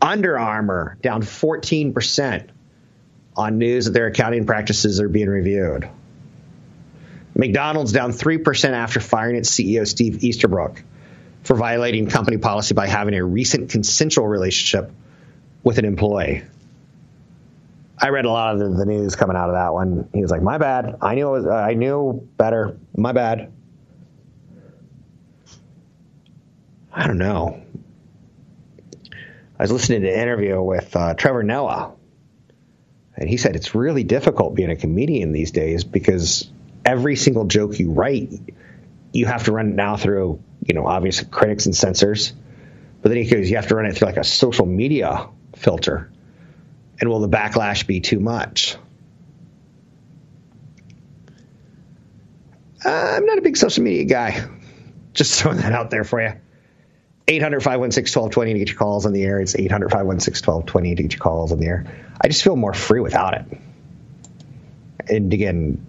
Under 0.00 0.38
Armour 0.38 0.96
down 1.02 1.22
14% 1.22 2.48
on 3.36 3.58
news 3.58 3.84
that 3.84 3.92
their 3.92 4.06
accounting 4.06 4.46
practices 4.46 5.00
are 5.00 5.08
being 5.08 5.28
reviewed. 5.28 5.88
McDonald's 7.34 7.92
down 7.92 8.12
3% 8.12 8.70
after 8.70 9.00
firing 9.00 9.36
its 9.36 9.50
CEO 9.50 9.86
Steve 9.86 10.22
Easterbrook 10.24 10.82
for 11.44 11.56
violating 11.56 12.08
company 12.08 12.36
policy 12.36 12.74
by 12.74 12.86
having 12.86 13.14
a 13.14 13.24
recent 13.24 13.70
consensual 13.70 14.26
relationship 14.26 14.90
with 15.62 15.78
an 15.78 15.84
employee. 15.84 16.42
I 17.98 18.08
read 18.08 18.24
a 18.24 18.30
lot 18.30 18.54
of 18.54 18.76
the, 18.76 18.84
news 18.84 19.14
coming 19.14 19.36
out 19.36 19.48
of 19.48 19.54
that 19.54 19.72
one. 19.72 20.08
He 20.12 20.22
was 20.22 20.30
like, 20.30 20.42
"My 20.42 20.58
bad. 20.58 20.96
I 21.00 21.14
knew. 21.14 21.28
Was, 21.28 21.46
uh, 21.46 21.50
I 21.50 21.74
knew 21.74 22.28
better. 22.36 22.76
My 22.96 23.12
bad." 23.12 23.52
I 26.94 27.06
don't 27.06 27.18
know. 27.18 27.62
I 29.58 29.62
was 29.62 29.72
listening 29.72 30.02
to 30.02 30.08
an 30.08 30.20
interview 30.20 30.60
with 30.60 30.94
uh, 30.94 31.14
Trevor 31.14 31.42
Noah, 31.42 31.92
and 33.16 33.28
he 33.28 33.38
said 33.38 33.56
it's 33.56 33.74
really 33.74 34.04
difficult 34.04 34.54
being 34.54 34.70
a 34.70 34.76
comedian 34.76 35.32
these 35.32 35.52
days 35.52 35.84
because 35.84 36.50
every 36.84 37.16
single 37.16 37.46
joke 37.46 37.78
you 37.78 37.92
write, 37.92 38.32
you 39.12 39.26
have 39.26 39.44
to 39.44 39.52
run 39.52 39.70
it 39.70 39.74
now 39.74 39.96
through, 39.96 40.42
you 40.66 40.74
know, 40.74 40.86
obvious 40.86 41.22
critics 41.22 41.66
and 41.66 41.74
censors. 41.74 42.32
But 43.00 43.08
then 43.08 43.18
he 43.18 43.28
goes, 43.28 43.48
you 43.48 43.56
have 43.56 43.68
to 43.68 43.74
run 43.74 43.86
it 43.86 43.96
through 43.96 44.06
like 44.06 44.16
a 44.16 44.24
social 44.24 44.66
media 44.66 45.28
filter. 45.56 46.10
And 47.00 47.08
will 47.08 47.20
the 47.20 47.28
backlash 47.28 47.86
be 47.86 48.00
too 48.00 48.20
much? 48.20 48.76
Uh, 52.84 52.90
I'm 52.90 53.26
not 53.26 53.38
a 53.38 53.42
big 53.42 53.56
social 53.56 53.82
media 53.82 54.04
guy. 54.04 54.44
Just 55.14 55.40
throwing 55.40 55.58
that 55.58 55.72
out 55.72 55.90
there 55.90 56.04
for 56.04 56.22
you. 56.22 56.32
800 57.28 57.60
516 57.62 58.20
1220 58.20 58.52
to 58.52 58.58
get 58.58 58.68
your 58.68 58.78
calls 58.78 59.06
on 59.06 59.12
the 59.12 59.22
air. 59.22 59.40
It's 59.40 59.54
800 59.54 59.90
516 59.90 60.44
1220 60.44 60.94
to 60.96 61.02
get 61.02 61.12
your 61.12 61.20
calls 61.20 61.52
on 61.52 61.58
the 61.58 61.66
air. 61.66 61.86
I 62.20 62.28
just 62.28 62.42
feel 62.42 62.56
more 62.56 62.74
free 62.74 63.00
without 63.00 63.34
it. 63.34 63.46
And 65.08 65.32
again, 65.32 65.86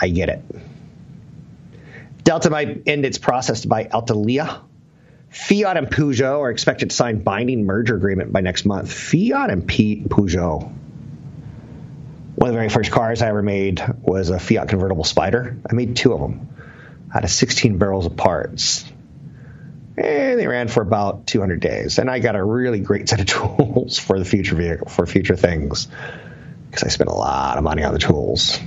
I 0.00 0.08
get 0.08 0.28
it. 0.28 0.42
Delta 2.24 2.50
might 2.50 2.82
end 2.86 3.04
its 3.04 3.18
process 3.18 3.62
to 3.62 3.68
buy 3.68 3.84
Alitalia. 3.84 4.60
Fiat 5.30 5.76
and 5.76 5.88
Peugeot 5.88 6.40
are 6.40 6.50
expected 6.50 6.90
to 6.90 6.96
sign 6.96 7.22
binding 7.22 7.64
merger 7.64 7.96
agreement 7.96 8.32
by 8.32 8.40
next 8.40 8.64
month. 8.64 8.92
Fiat 8.92 9.50
and 9.50 9.66
Peugeot. 9.66 10.72
One 12.34 12.48
of 12.48 12.54
the 12.54 12.58
very 12.58 12.68
first 12.68 12.90
cars 12.90 13.22
I 13.22 13.28
ever 13.28 13.42
made 13.42 13.82
was 14.02 14.30
a 14.30 14.38
Fiat 14.38 14.68
convertible 14.68 15.04
Spider. 15.04 15.56
I 15.68 15.74
made 15.74 15.96
two 15.96 16.12
of 16.12 16.20
them 16.20 16.48
out 17.14 17.24
of 17.24 17.30
16 17.30 17.78
barrels 17.78 18.06
of 18.06 18.16
parts 18.16 18.84
and 19.96 20.38
they 20.38 20.46
ran 20.46 20.68
for 20.68 20.82
about 20.82 21.26
200 21.26 21.60
days. 21.60 21.98
And 21.98 22.10
I 22.10 22.18
got 22.18 22.36
a 22.36 22.42
really 22.42 22.80
great 22.80 23.08
set 23.08 23.20
of 23.20 23.26
tools 23.58 23.98
for 23.98 24.18
the 24.18 24.24
future 24.24 24.54
vehicle, 24.54 24.88
for 24.88 25.06
future 25.06 25.36
things, 25.36 25.88
because 26.70 26.84
I 26.84 26.88
spent 26.88 27.10
a 27.10 27.14
lot 27.14 27.58
of 27.58 27.64
money 27.64 27.82
on 27.84 27.92
the 27.92 27.98
tools. 27.98 28.58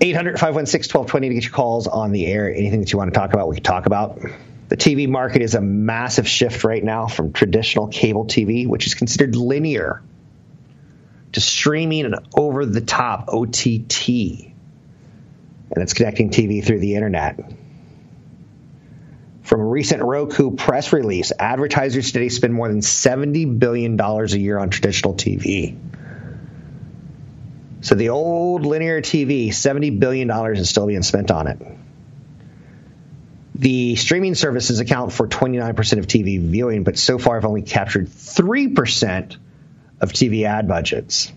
800 0.00 0.38
516 0.38 0.88
1220 0.88 1.28
to 1.28 1.34
get 1.34 1.44
your 1.44 1.52
calls 1.52 1.88
on 1.88 2.12
the 2.12 2.26
air. 2.26 2.48
Anything 2.48 2.80
that 2.80 2.92
you 2.92 2.98
want 2.98 3.12
to 3.12 3.18
talk 3.18 3.32
about, 3.32 3.48
we 3.48 3.56
can 3.56 3.64
talk 3.64 3.86
about. 3.86 4.20
The 4.68 4.76
TV 4.76 5.08
market 5.08 5.42
is 5.42 5.56
a 5.56 5.60
massive 5.60 6.28
shift 6.28 6.62
right 6.62 6.82
now 6.82 7.08
from 7.08 7.32
traditional 7.32 7.88
cable 7.88 8.24
TV, 8.24 8.68
which 8.68 8.86
is 8.86 8.94
considered 8.94 9.34
linear, 9.34 10.00
to 11.32 11.40
streaming 11.40 12.04
and 12.04 12.14
over 12.36 12.64
the 12.64 12.80
top 12.80 13.28
OTT. 13.28 14.08
And 15.72 15.82
it's 15.82 15.92
connecting 15.92 16.30
TV 16.30 16.64
through 16.64 16.78
the 16.78 16.94
internet. 16.94 17.40
From 19.50 19.62
a 19.62 19.64
recent 19.64 20.00
Roku 20.00 20.52
press 20.52 20.92
release, 20.92 21.32
advertisers 21.36 22.12
today 22.12 22.28
spend 22.28 22.54
more 22.54 22.68
than 22.68 22.82
$70 22.82 23.58
billion 23.58 24.00
a 24.00 24.24
year 24.26 24.56
on 24.56 24.70
traditional 24.70 25.14
TV. 25.14 25.76
So 27.80 27.96
the 27.96 28.10
old 28.10 28.64
linear 28.64 29.02
TV, 29.02 29.48
$70 29.48 29.98
billion 29.98 30.30
is 30.54 30.70
still 30.70 30.86
being 30.86 31.02
spent 31.02 31.32
on 31.32 31.48
it. 31.48 31.58
The 33.56 33.96
streaming 33.96 34.36
services 34.36 34.78
account 34.78 35.12
for 35.12 35.26
29% 35.26 35.98
of 35.98 36.06
TV 36.06 36.40
viewing, 36.40 36.84
but 36.84 36.96
so 36.96 37.18
far 37.18 37.34
have 37.34 37.44
only 37.44 37.62
captured 37.62 38.06
3% 38.06 39.36
of 40.00 40.12
TV 40.12 40.44
ad 40.44 40.68
budgets. 40.68 41.32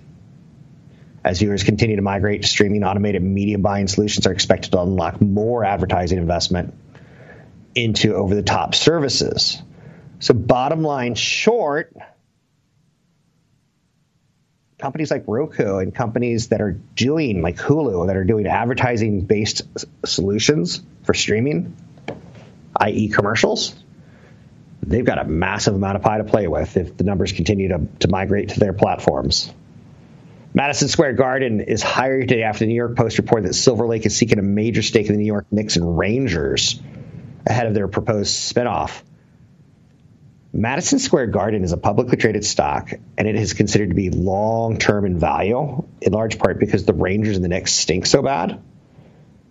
As 1.23 1.39
viewers 1.39 1.63
continue 1.63 1.95
to 1.95 2.03
migrate 2.03 2.43
to 2.43 2.47
streaming, 2.47 2.83
automated 2.83 3.23
media 3.23 3.57
buying 3.57 3.87
solutions 3.87 4.27
are 4.27 4.33
expected 4.33 4.71
to 4.73 4.81
unlock 4.81 5.19
more 5.19 5.65
advertising 5.65 6.19
investment 6.19 6.75
into 7.75 8.15
over 8.15 8.35
the 8.35 8.43
top 8.43 8.75
services. 8.75 9.61
So, 10.19 10.33
bottom 10.33 10.83
line 10.83 11.15
short, 11.15 11.93
companies 14.77 15.11
like 15.11 15.23
Roku 15.27 15.77
and 15.77 15.93
companies 15.93 16.49
that 16.49 16.61
are 16.61 16.71
doing, 16.71 17.41
like 17.41 17.57
Hulu, 17.57 18.07
that 18.07 18.15
are 18.15 18.23
doing 18.23 18.47
advertising 18.47 19.21
based 19.21 19.63
solutions 20.05 20.81
for 21.03 21.13
streaming, 21.13 21.75
i.e., 22.77 23.09
commercials, 23.09 23.75
they've 24.81 25.05
got 25.05 25.19
a 25.19 25.25
massive 25.25 25.75
amount 25.75 25.95
of 25.95 26.01
pie 26.01 26.17
to 26.17 26.23
play 26.23 26.47
with 26.47 26.77
if 26.77 26.97
the 26.97 27.03
numbers 27.03 27.31
continue 27.31 27.69
to, 27.69 27.87
to 27.99 28.07
migrate 28.07 28.49
to 28.49 28.59
their 28.59 28.73
platforms. 28.73 29.53
Madison 30.53 30.87
Square 30.87 31.13
Garden 31.13 31.61
is 31.61 31.81
hired 31.81 32.27
today 32.27 32.43
after 32.43 32.59
the 32.59 32.67
New 32.67 32.75
York 32.75 32.95
Post 32.95 33.17
reported 33.17 33.49
that 33.49 33.55
Silver 33.55 33.87
Lake 33.87 34.05
is 34.05 34.15
seeking 34.15 34.37
a 34.37 34.43
major 34.43 34.83
stake 34.83 35.07
in 35.07 35.13
the 35.13 35.17
New 35.17 35.25
York 35.25 35.47
Knicks 35.49 35.77
and 35.77 35.97
Rangers 35.97 36.79
ahead 37.45 37.67
of 37.67 37.73
their 37.73 37.87
proposed 37.87 38.33
spinoff. 38.33 39.01
Madison 40.55 40.99
Square 40.99 41.27
Garden 41.27 41.63
is 41.63 41.71
a 41.71 41.77
publicly 41.77 42.15
traded 42.15 42.45
stock, 42.45 42.93
and 43.17 43.27
it 43.27 43.35
is 43.35 43.53
considered 43.53 43.89
to 43.89 43.95
be 43.95 44.11
long 44.11 44.77
term 44.77 45.05
in 45.05 45.17
value, 45.17 45.83
in 45.99 46.13
large 46.13 46.37
part 46.37 46.59
because 46.59 46.85
the 46.85 46.93
Rangers 46.93 47.35
and 47.35 47.43
the 47.43 47.49
Knicks 47.49 47.73
stink 47.73 48.05
so 48.05 48.21
bad 48.21 48.61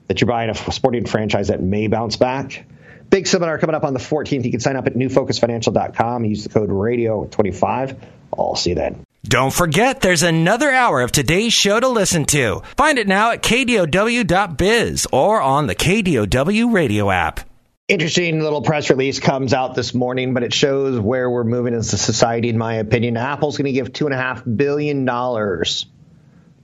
that 0.06 0.20
you're 0.20 0.28
buying 0.28 0.50
a 0.50 0.54
sporting 0.54 1.06
franchise 1.06 1.48
that 1.48 1.60
may 1.60 1.88
bounce 1.88 2.16
back. 2.16 2.66
Big 3.10 3.26
seminar 3.26 3.58
coming 3.58 3.74
up 3.74 3.84
on 3.84 3.94
the 3.94 4.00
14th. 4.00 4.44
You 4.44 4.50
can 4.52 4.60
sign 4.60 4.76
up 4.76 4.86
at 4.86 4.94
newfocusfinancial.com. 4.94 6.24
Use 6.24 6.44
the 6.44 6.50
code 6.50 6.70
radio25. 6.70 7.98
I'll 8.38 8.54
see 8.54 8.70
you 8.70 8.76
then. 8.76 9.04
Don't 9.24 9.52
forget, 9.52 10.00
there's 10.00 10.22
another 10.22 10.70
hour 10.70 11.00
of 11.00 11.12
today's 11.12 11.52
show 11.52 11.78
to 11.78 11.88
listen 11.88 12.24
to. 12.26 12.62
Find 12.76 12.98
it 12.98 13.06
now 13.06 13.30
at 13.32 13.42
kdow.biz 13.42 15.06
or 15.12 15.40
on 15.40 15.66
the 15.66 15.74
KDOW 15.74 16.72
radio 16.72 17.10
app 17.10 17.40
interesting 17.88 18.40
little 18.40 18.62
press 18.62 18.90
release 18.90 19.20
comes 19.20 19.52
out 19.52 19.74
this 19.74 19.92
morning, 19.94 20.34
but 20.34 20.42
it 20.42 20.54
shows 20.54 20.98
where 20.98 21.28
we're 21.28 21.44
moving 21.44 21.74
as 21.74 21.92
a 21.92 21.98
society, 21.98 22.48
in 22.48 22.58
my 22.58 22.74
opinion. 22.74 23.16
Apple's 23.16 23.56
going 23.56 23.66
to 23.66 23.72
give 23.72 23.92
$2.5 23.92 24.56
billion 24.56 25.04
to 25.04 25.64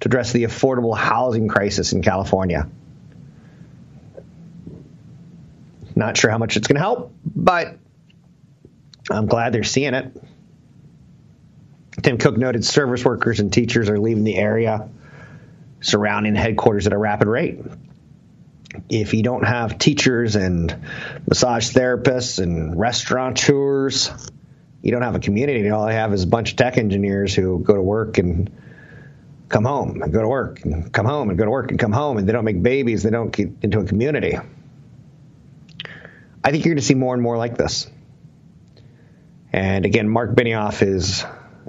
address 0.04 0.32
the 0.32 0.44
affordable 0.44 0.96
housing 0.96 1.48
crisis 1.48 1.92
in 1.92 2.02
California. 2.02 2.68
Not 5.94 6.16
sure 6.16 6.30
how 6.30 6.38
much 6.38 6.56
it's 6.56 6.68
going 6.68 6.76
to 6.76 6.80
help, 6.80 7.12
but 7.24 7.76
I'm 9.10 9.26
glad 9.26 9.52
they're 9.52 9.64
seeing 9.64 9.94
it. 9.94 10.16
Tim 12.02 12.18
Cook 12.18 12.36
noted 12.36 12.64
service 12.64 13.04
workers 13.04 13.40
and 13.40 13.52
teachers 13.52 13.88
are 13.88 13.98
leaving 13.98 14.22
the 14.22 14.36
area 14.36 14.88
surrounding 15.80 16.36
headquarters 16.36 16.86
at 16.86 16.92
a 16.92 16.98
rapid 16.98 17.26
rate 17.26 17.58
if 18.88 19.14
you 19.14 19.22
don't 19.22 19.44
have 19.44 19.78
teachers 19.78 20.36
and 20.36 20.74
massage 21.26 21.70
therapists 21.70 22.42
and 22.42 22.78
restaurateurs, 22.78 24.10
you 24.82 24.92
don't 24.92 25.02
have 25.02 25.14
a 25.14 25.20
community. 25.20 25.68
All 25.70 25.82
I 25.82 25.92
have 25.92 26.12
is 26.12 26.24
a 26.24 26.26
bunch 26.26 26.52
of 26.52 26.56
tech 26.56 26.78
engineers 26.78 27.34
who 27.34 27.58
go 27.60 27.74
to 27.74 27.82
work 27.82 28.18
and 28.18 28.50
come 29.48 29.64
home 29.64 30.02
and 30.02 30.12
go 30.12 30.20
to 30.20 30.28
work 30.28 30.64
and 30.64 30.92
come 30.92 31.06
home 31.06 31.30
and 31.30 31.38
go 31.38 31.44
to 31.44 31.50
work 31.50 31.70
and 31.70 31.80
come 31.80 31.92
home 31.92 32.18
and 32.18 32.28
they 32.28 32.32
don't 32.32 32.44
make 32.44 32.62
babies. 32.62 33.02
They 33.02 33.10
don't 33.10 33.30
get 33.30 33.50
into 33.62 33.80
a 33.80 33.84
community. 33.84 34.38
I 36.44 36.50
think 36.50 36.64
you're 36.64 36.74
going 36.74 36.80
to 36.80 36.86
see 36.86 36.94
more 36.94 37.14
and 37.14 37.22
more 37.22 37.36
like 37.36 37.56
this. 37.56 37.90
And 39.52 39.84
again, 39.84 40.08
Mark 40.08 40.34
Benioff 40.34 40.82
is 40.82 41.24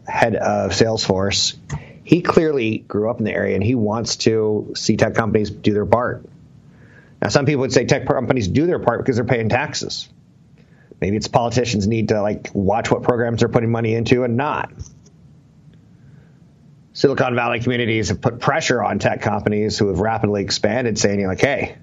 head 0.08 0.36
of 0.36 0.72
Salesforce. 0.72 1.56
He 2.04 2.22
clearly 2.22 2.80
grew 2.80 3.10
up 3.10 3.20
in 3.20 3.26
the 3.26 3.34
area 3.34 3.56
and 3.56 3.64
he 3.64 3.76
wants 3.76 4.18
to 4.18 4.74
see 4.76 4.98
tech 4.98 5.16
companies 5.16 5.50
do 5.50 5.74
their 5.74 5.86
part. 5.86 6.26
Now, 7.22 7.30
some 7.30 7.46
people 7.46 7.62
would 7.62 7.74
say 7.74 7.86
tech 7.86 8.06
companies 8.06 8.48
do 8.48 8.66
their 8.66 8.80
part 8.80 9.00
because 9.00 9.18
they're 9.18 9.26
paying 9.26 9.50
taxes. 9.50 10.08
Maybe 11.02 11.18
it's 11.18 11.28
politicians 11.28 11.88
need 11.88 12.10
to 12.10 12.22
like 12.22 12.50
watch 12.54 12.92
what 12.92 13.04
programs 13.04 13.40
they're 13.40 13.50
putting 13.50 13.72
money 13.72 13.94
into 13.94 14.24
and 14.24 14.38
not. 14.38 14.72
Silicon 16.94 17.36
Valley 17.36 17.60
communities 17.60 18.10
have 18.10 18.20
put 18.20 18.40
pressure 18.40 18.84
on 18.84 19.00
tech 19.00 19.22
companies 19.22 19.78
who 19.78 19.88
have 19.88 20.00
rapidly 20.00 20.42
expanded, 20.42 20.98
saying, 20.98 21.26
like, 21.26 21.40
hey, 21.40 21.78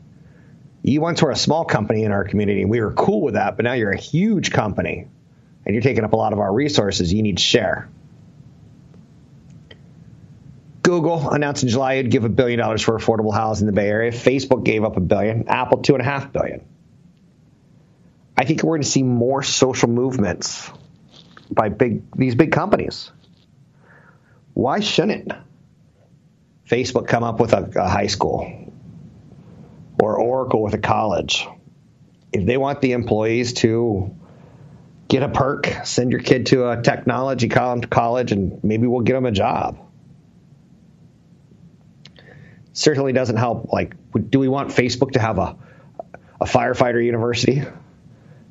you 0.82 1.00
once 1.00 1.22
were 1.22 1.30
a 1.30 1.36
small 1.36 1.64
company 1.64 2.04
in 2.04 2.12
our 2.12 2.24
community 2.24 2.60
and 2.60 2.70
we 2.70 2.80
were 2.80 2.92
cool 2.92 3.22
with 3.22 3.34
that, 3.34 3.56
but 3.56 3.64
now 3.64 3.72
you're 3.72 3.90
a 3.90 3.98
huge 3.98 4.50
company 4.52 5.08
and 5.64 5.74
you're 5.74 5.82
taking 5.82 6.04
up 6.04 6.12
a 6.12 6.16
lot 6.16 6.32
of 6.32 6.38
our 6.38 6.52
resources. 6.52 7.12
You 7.12 7.22
need 7.22 7.38
to 7.38 7.42
share. 7.42 7.88
Google 10.86 11.30
announced 11.30 11.64
in 11.64 11.68
July 11.68 11.94
it'd 11.94 12.12
give 12.12 12.22
a 12.22 12.28
billion 12.28 12.60
dollars 12.60 12.80
for 12.80 12.96
affordable 12.96 13.34
housing 13.34 13.66
in 13.66 13.74
the 13.74 13.80
Bay 13.80 13.88
Area. 13.88 14.12
Facebook 14.12 14.62
gave 14.62 14.84
up 14.84 14.96
a 14.96 15.00
billion. 15.00 15.48
Apple 15.48 15.78
two 15.78 15.94
and 15.94 16.00
a 16.00 16.04
half 16.04 16.32
billion. 16.32 16.64
I 18.36 18.44
think 18.44 18.62
we're 18.62 18.76
going 18.76 18.82
to 18.82 18.88
see 18.88 19.02
more 19.02 19.42
social 19.42 19.88
movements 19.88 20.70
by 21.50 21.70
big 21.70 22.04
these 22.16 22.36
big 22.36 22.52
companies. 22.52 23.10
Why 24.54 24.78
shouldn't 24.78 25.32
Facebook 26.70 27.08
come 27.08 27.24
up 27.24 27.40
with 27.40 27.52
a, 27.52 27.68
a 27.74 27.88
high 27.88 28.06
school 28.06 28.72
or 30.00 30.16
Oracle 30.20 30.62
with 30.62 30.74
a 30.74 30.78
college? 30.78 31.48
If 32.32 32.46
they 32.46 32.58
want 32.58 32.80
the 32.80 32.92
employees 32.92 33.54
to 33.54 34.14
get 35.08 35.24
a 35.24 35.28
perk, 35.28 35.66
send 35.82 36.12
your 36.12 36.20
kid 36.20 36.46
to 36.46 36.70
a 36.70 36.80
technology 36.80 37.48
college, 37.48 38.30
and 38.30 38.62
maybe 38.62 38.86
we'll 38.86 39.00
get 39.00 39.14
them 39.14 39.26
a 39.26 39.32
job 39.32 39.80
certainly 42.76 43.12
doesn't 43.12 43.36
help. 43.36 43.72
Like, 43.72 43.94
do 44.30 44.38
we 44.38 44.48
want 44.48 44.70
Facebook 44.70 45.12
to 45.12 45.20
have 45.20 45.38
a 45.38 45.56
a 46.40 46.44
firefighter 46.44 47.04
university? 47.04 47.62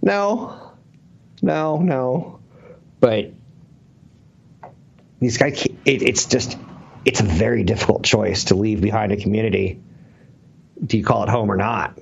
No, 0.01 0.71
no, 1.41 1.77
no. 1.77 2.39
But 2.99 3.31
these 5.19 5.37
guys, 5.37 5.63
it, 5.63 6.01
it's 6.01 6.25
just, 6.25 6.57
it's 7.05 7.19
a 7.19 7.23
very 7.23 7.63
difficult 7.63 8.03
choice 8.03 8.45
to 8.45 8.55
leave 8.55 8.81
behind 8.81 9.11
a 9.11 9.17
community. 9.17 9.79
Do 10.83 10.97
you 10.97 11.03
call 11.03 11.23
it 11.23 11.29
home 11.29 11.51
or 11.51 11.57
not? 11.57 11.97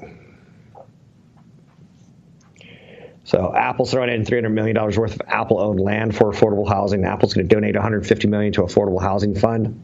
So 3.26 3.54
Apple's 3.56 3.92
throwing 3.92 4.10
in 4.10 4.26
$300 4.26 4.52
million 4.52 4.76
worth 4.76 5.16
of 5.16 5.22
Apple-owned 5.28 5.80
land 5.80 6.16
for 6.16 6.32
affordable 6.32 6.68
housing. 6.68 7.06
Apple's 7.06 7.34
going 7.34 7.48
to 7.48 7.56
donate 7.56 7.76
$150 7.76 8.30
million 8.30 8.54
to 8.54 8.62
affordable 8.62 9.02
housing 9.02 9.36
fund. 9.36 9.82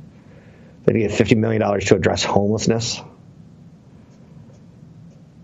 They 0.90 1.02
get 1.02 1.12
$50 1.12 1.38
million 1.38 1.62
to 1.62 1.96
address 1.96 2.24
homelessness. 2.24 3.00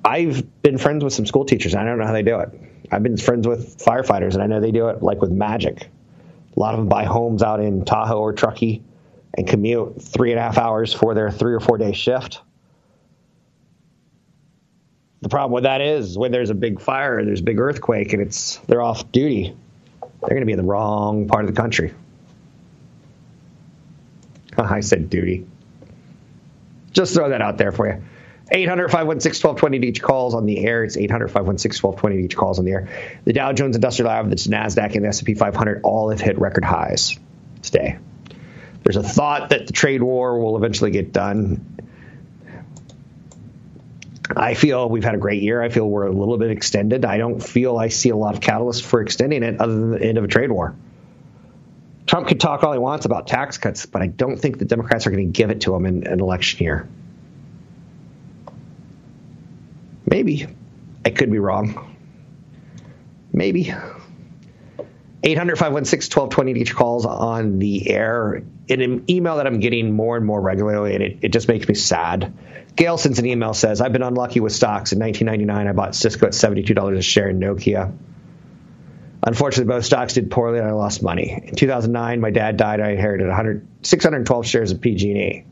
I've 0.04 0.62
been 0.64 0.80
friends 0.80 1.04
with 1.04 1.14
some 1.14 1.28
school 1.28 1.46
teachers. 1.46 1.76
And 1.76 1.84
I 1.84 1.86
don't 1.86 2.00
know 2.00 2.08
how 2.08 2.14
they 2.14 2.24
do 2.24 2.40
it. 2.40 2.50
I've 2.92 3.04
been 3.04 3.16
friends 3.16 3.48
with 3.48 3.78
firefighters, 3.78 4.34
and 4.34 4.42
I 4.42 4.48
know 4.48 4.60
they 4.60 4.72
do 4.72 4.90
it 4.90 5.04
like 5.04 5.22
with 5.22 5.30
magic. 5.30 5.88
A 6.56 6.60
lot 6.60 6.74
of 6.74 6.80
them 6.80 6.90
buy 6.90 7.04
homes 7.04 7.44
out 7.44 7.60
in 7.60 7.86
Tahoe 7.86 8.18
or 8.18 8.34
Truckee 8.34 8.82
and 9.36 9.48
commute 9.48 10.02
three 10.02 10.32
and 10.32 10.40
a 10.40 10.42
half 10.42 10.58
hours 10.58 10.94
for 10.94 11.14
their 11.14 11.30
three 11.30 11.54
or 11.54 11.60
four 11.60 11.78
day 11.78 11.94
shift. 11.94 12.42
The 15.22 15.30
problem 15.30 15.52
with 15.52 15.66
that 15.66 15.80
is 15.80 16.18
when 16.18 16.32
there's 16.32 16.50
a 16.50 16.56
big 16.56 16.82
fire, 16.82 17.24
there's 17.24 17.42
a 17.42 17.44
big 17.44 17.60
earthquake, 17.60 18.14
and 18.14 18.22
it's 18.24 18.58
they're 18.66 18.82
off 18.82 19.12
duty. 19.12 19.56
They're 20.02 20.30
going 20.30 20.42
to 20.42 20.48
be 20.48 20.54
in 20.54 20.60
the 20.60 20.64
wrong 20.64 21.28
part 21.28 21.46
of 21.46 21.54
the 21.54 21.62
country. 21.62 21.94
Uh, 24.58 24.64
I 24.64 24.80
said 24.82 25.10
duty. 25.10 25.48
Just 26.92 27.14
throw 27.14 27.30
that 27.30 27.42
out 27.42 27.58
there 27.58 27.72
for 27.72 27.88
you. 27.88 28.04
800 28.52 28.90
516 28.90 29.50
1220 29.50 29.88
each 29.88 30.02
calls 30.02 30.36
on 30.36 30.46
the 30.46 30.66
air. 30.66 30.84
It's 30.84 30.98
800 30.98 31.30
516 31.30 31.82
1220 31.82 32.26
each 32.26 32.38
calls 32.38 32.60
on 32.60 32.66
the 32.66 32.72
air. 32.72 32.90
The 33.24 33.34
Dow 33.34 33.54
Jones 33.54 33.76
Industrial 33.76 34.10
Average, 34.10 34.44
the 34.44 34.52
NASDAQ, 34.52 34.96
and 34.96 35.04
the 35.04 35.10
S&P 35.10 35.34
500 35.34 35.82
all 35.84 36.10
have 36.10 36.22
hit 36.22 36.40
record 36.40 36.64
highs 36.64 37.18
today. 37.64 37.98
There's 38.84 38.98
a 38.98 39.04
thought 39.04 39.50
that 39.50 39.66
the 39.66 39.74
trade 39.74 40.04
war 40.04 40.40
will 40.40 40.58
eventually 40.58 40.92
get 40.92 41.12
done. 41.12 41.80
I 44.36 44.54
feel 44.54 44.90
we've 44.90 45.04
had 45.04 45.16
a 45.16 45.20
great 45.20 45.42
year. 45.42 45.62
I 45.62 45.70
feel 45.70 45.90
we're 45.90 46.06
a 46.06 46.12
little 46.12 46.38
bit 46.38 46.52
extended. 46.52 47.04
I 47.04 47.18
don't 47.18 47.42
feel 47.42 47.78
I 47.78 47.88
see 47.88 48.10
a 48.10 48.16
lot 48.16 48.36
of 48.36 48.42
catalyst 48.42 48.86
for 48.86 49.02
extending 49.02 49.42
it 49.42 49.60
other 49.60 49.74
than 49.74 49.92
the 49.92 50.04
end 50.04 50.18
of 50.20 50.24
a 50.24 50.28
trade 50.28 50.52
war. 50.52 50.76
Trump 52.06 52.28
could 52.28 52.40
talk 52.40 52.64
all 52.64 52.74
he 52.74 52.80
wants 52.80 53.06
about 53.06 53.28
tax 53.28 53.58
cuts, 53.58 53.86
but 53.86 54.02
I 54.02 54.08
don't 54.08 54.38
think 54.38 54.60
the 54.60 54.66
Democrats 54.66 55.08
are 55.08 55.12
going 55.12 55.26
to 55.26 55.32
give 55.32 55.50
it 55.50 55.62
to 55.62 55.76
him 55.76 55.86
in 55.86 56.06
an 56.06 56.20
election 56.20 56.64
year. 56.64 56.88
Maybe. 60.06 60.48
I 61.04 61.10
could 61.10 61.32
be 61.32 61.40
wrong. 61.40 61.96
Maybe. 63.34 63.74
800 65.24 65.58
516 65.58 66.22
1220 66.22 66.62
each 66.62 66.76
calls 66.76 67.06
on 67.06 67.58
the 67.58 67.90
air. 67.90 68.44
In 68.68 68.82
an 68.82 69.06
email 69.10 69.38
that 69.38 69.48
I'm 69.48 69.60
getting 69.60 69.92
more 69.94 70.18
and 70.18 70.26
more 70.26 70.40
regularly, 70.40 70.94
and 70.94 71.04
it, 71.04 71.18
it 71.24 71.30
just 71.30 71.48
makes 71.48 71.68
me 71.68 71.74
sad. 71.74 72.34
Gail 72.76 72.98
sends 72.98 73.20
an 73.20 73.26
email 73.26 73.54
says, 73.54 73.82
I've 73.82 73.94
been 73.94 74.04
unlucky 74.04 74.40
with 74.40 74.54
stocks. 74.54 74.92
In 74.92 75.00
1999, 75.00 75.68
I 75.68 75.72
bought 75.72 75.96
Cisco 75.96 76.28
at 76.28 76.34
$72 76.34 76.98
a 76.98 77.02
share 77.02 77.30
in 77.30 77.40
Nokia. 77.40 77.92
Unfortunately, 79.26 79.74
both 79.74 79.84
stocks 79.84 80.14
did 80.14 80.30
poorly 80.30 80.60
and 80.60 80.68
I 80.68 80.72
lost 80.74 81.02
money. 81.02 81.42
In 81.48 81.56
2009, 81.56 82.22
my 82.22 82.30
dad 82.30 82.58
died. 82.58 82.80
I 82.80 82.92
inherited 82.92 83.26
100, 83.26 83.68
612 83.82 84.46
shares 84.46 84.72
of 84.72 84.82
PG&E. 84.82 85.46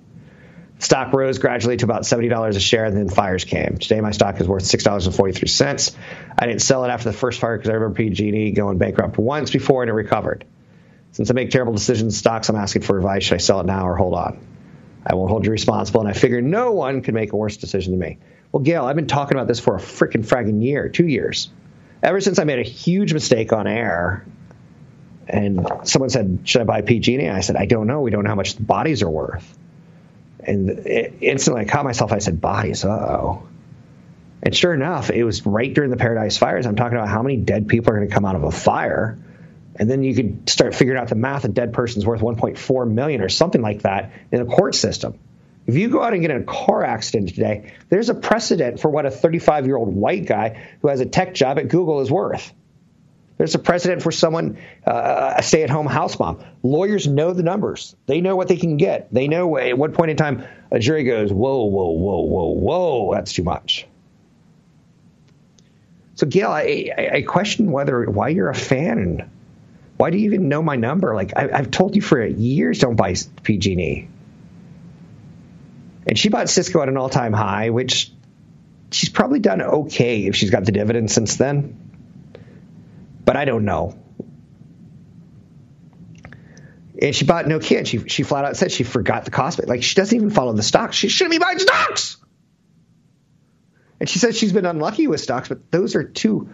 Stock 0.78 1.12
rose 1.12 1.40
gradually 1.40 1.78
to 1.78 1.86
about 1.86 2.04
$70 2.04 2.56
a 2.56 2.60
share, 2.60 2.86
and 2.86 2.96
then 2.96 3.10
fires 3.10 3.46
came. 3.46 3.78
Today, 3.78 4.00
my 4.00 4.12
stock 4.12 4.40
is 4.40 4.48
worth 4.48 4.64
$6.43. 4.64 5.96
I 6.38 6.46
didn't 6.46 6.62
sell 6.62 6.84
it 6.86 6.90
after 6.90 7.10
the 7.10 7.18
first 7.18 7.40
fire 7.40 7.58
because 7.58 7.72
I 7.72 7.74
remember 7.74 7.96
PG&E 7.96 8.52
going 8.52 8.78
bankrupt 8.78 9.18
once 9.18 9.50
before 9.50 9.82
and 9.82 9.90
it 9.90 9.94
recovered. 9.94 10.46
Since 11.14 11.32
I 11.32 11.34
make 11.34 11.50
terrible 11.50 11.74
decisions 11.74 12.14
in 12.14 12.18
stocks, 12.18 12.50
I'm 12.50 12.56
asking 12.56 12.84
for 12.84 12.98
advice. 12.98 13.24
Should 13.24 13.36
I 13.36 13.38
sell 13.38 13.60
it 13.60 13.66
now 13.66 13.88
or 13.88 13.96
hold 13.96 14.14
on? 14.14 14.46
I 15.06 15.16
won't 15.16 15.32
hold 15.32 15.46
you 15.46 15.52
responsible, 15.52 16.02
and 16.02 16.10
I 16.10 16.14
figure 16.14 16.42
no 16.42 16.74
one 16.74 17.02
can 17.02 17.16
make 17.16 17.34
a 17.34 17.36
worse 17.36 17.58
decision 17.58 17.94
than 17.94 18.00
me. 18.00 18.20
Well, 18.52 18.62
Gail, 18.62 18.86
I've 18.86 18.96
been 18.96 19.08
talking 19.08 19.36
about 19.36 19.48
this 19.48 19.60
for 19.60 19.76
a 19.76 19.80
freaking 19.80 20.26
fragging 20.26 20.64
year, 20.64 20.90
two 20.90 21.08
years 21.08 21.50
ever 22.04 22.22
since 22.22 22.38
I 22.38 22.44
made 22.44 22.60
a 22.60 22.64
huge 22.64 23.14
mistake 23.14 23.54
on 23.54 23.66
air, 23.66 24.26
and 25.28 25.66
someone 25.84 26.10
said, 26.10 26.40
"Should 26.44 26.62
I 26.62 26.66
buy 26.66 26.82
PG&E?" 26.82 27.30
I 27.30 27.40
said, 27.40 27.56
"I 27.56 27.66
don't 27.66 27.88
know. 27.88 28.02
We 28.02 28.12
don't 28.12 28.24
know 28.24 28.30
how 28.30 28.36
much 28.36 28.56
the 28.56 28.64
bodies 28.64 29.02
are 29.02 29.10
worth." 29.10 29.58
And 30.46 30.70
it, 30.70 31.14
instantly, 31.22 31.62
I 31.62 31.66
caught 31.66 31.86
myself. 31.86 32.12
I 32.12 32.20
said, 32.20 32.42
"Bodies? 32.42 32.84
Oh." 32.84 33.44
And 34.44 34.54
sure 34.54 34.74
enough, 34.74 35.10
it 35.10 35.24
was 35.24 35.46
right 35.46 35.74
during 35.74 35.90
the 35.90 35.98
Paradise 35.98 36.38
Fires. 36.38 36.66
I'm 36.66 36.76
talking 36.76 36.98
about 36.98 37.08
how 37.08 37.24
many 37.24 37.38
dead 37.38 37.70
people 37.70 37.94
are 37.94 37.98
going 37.98 38.10
to 38.10 38.14
come 38.14 38.26
out 38.26 38.36
of 38.36 38.44
a 38.44 38.52
fire, 38.52 39.18
and 39.78 39.90
then 39.90 40.04
you 40.04 40.14
could 40.14 40.50
start 40.50 40.76
figuring 40.76 41.00
out 41.00 41.08
the 41.08 41.16
math. 41.16 41.46
A 41.46 41.48
dead 41.48 41.72
person's 41.72 42.06
worth 42.06 42.22
1.4 42.22 42.86
million 42.86 43.22
or 43.22 43.30
something 43.30 43.62
like 43.62 43.84
that 43.84 44.12
in 44.34 44.42
a 44.42 44.46
court 44.46 44.76
system. 44.76 45.18
If 45.66 45.76
you 45.76 45.90
go 45.90 46.02
out 46.02 46.14
and 46.14 46.22
get 46.22 46.32
in 46.32 46.42
a 46.42 46.46
car 46.46 46.84
accident 46.84 47.30
today, 47.30 47.72
there's 47.90 48.10
a 48.10 48.14
precedent 48.14 48.80
for 48.80 48.90
what 48.90 49.06
a 49.06 49.12
35 49.12 49.66
year 49.66 49.78
old 49.78 49.96
white 49.96 50.26
guy 50.26 50.68
who 50.82 50.90
has 50.90 51.00
a 51.00 51.06
tech 51.06 51.34
job 51.34 51.58
at 51.58 51.70
Google 51.70 52.02
is 52.02 52.12
worth. 52.12 52.54
There's 53.38 53.56
a 53.56 53.60
precedent 53.60 54.04
for 54.04 54.12
someone, 54.12 54.58
uh, 54.86 55.36
a 55.38 55.44
stay 55.44 55.64
at 55.64 55.70
home 55.70 55.88
house 55.88 56.20
mom. 56.20 56.44
Lawyers 56.62 57.08
know 57.08 57.34
the 57.34 57.44
numbers, 57.44 57.96
they 58.06 58.22
know 58.22 58.36
what 58.36 58.48
they 58.48 58.58
can 58.58 58.78
get. 58.78 59.14
They 59.14 59.28
know 59.28 59.58
at 59.58 59.78
what 59.78 59.94
point 59.94 60.12
in 60.12 60.18
time 60.18 60.46
a 60.72 60.80
jury 60.80 61.04
goes, 61.04 61.32
whoa, 61.32 61.66
whoa, 61.66 61.92
whoa, 61.92 62.22
whoa, 62.22 62.48
whoa, 62.50 63.14
that's 63.14 63.34
too 63.34 63.44
much. 63.44 63.88
So, 66.16 66.28
Gail, 66.28 66.52
I, 66.52 66.92
I, 66.96 67.10
I 67.16 67.22
question 67.24 67.72
whether 67.72 68.04
why 68.06 68.30
you're 68.30 68.50
a 68.50 68.56
fan 68.56 69.30
why 69.98 70.10
do 70.10 70.18
you 70.18 70.26
even 70.26 70.50
know 70.50 70.62
my 70.62 70.76
number? 70.76 71.16
Like 71.16 71.34
I, 71.36 71.58
have 71.58 71.72
told 71.72 71.96
you 71.96 72.02
for 72.02 72.26
years, 72.26 72.80
don't 72.80 72.96
buy 72.96 73.16
PG&E. 73.44 74.08
And 76.06 76.18
she 76.18 76.30
bought 76.30 76.50
Cisco 76.50 76.82
at 76.82 76.90
an 76.90 76.98
all 76.98 77.10
time 77.10 77.34
high, 77.34 77.70
which 77.70 78.12
she's 78.92 79.10
probably 79.10 79.40
done 79.40 79.62
okay 79.62 80.26
if 80.26 80.36
she's 80.36 80.50
got 80.50 80.66
the 80.66 80.72
dividend 80.72 81.12
since 81.12 81.38
then. 81.38 81.80
But 83.24 83.38
I 83.38 83.46
don't 83.46 83.66
know. 83.66 83.98
And 87.02 87.16
she 87.16 87.26
bought 87.26 87.46
Nokia 87.46 87.80
and 87.80 87.88
she, 87.88 88.08
she 88.08 88.24
flat 88.24 88.46
out 88.46 88.56
said 88.56 88.72
she 88.72 88.84
forgot 88.84 89.26
the 89.26 89.32
cost. 89.32 89.66
Like 89.66 89.84
she 89.84 89.96
doesn't 89.96 90.16
even 90.16 90.30
follow 90.30 90.54
the 90.54 90.64
stocks. 90.64 90.96
She 90.96 91.10
shouldn't 91.10 91.32
be 91.32 91.40
buying 91.40 91.60
stocks. 91.60 92.18
And 94.00 94.10
she 94.10 94.20
says 94.20 94.38
she's 94.38 94.54
been 94.54 94.66
unlucky 94.66 95.08
with 95.08 95.22
stocks, 95.22 95.48
but 95.48 95.72
those 95.72 95.96
are 95.96 96.04
two, 96.04 96.54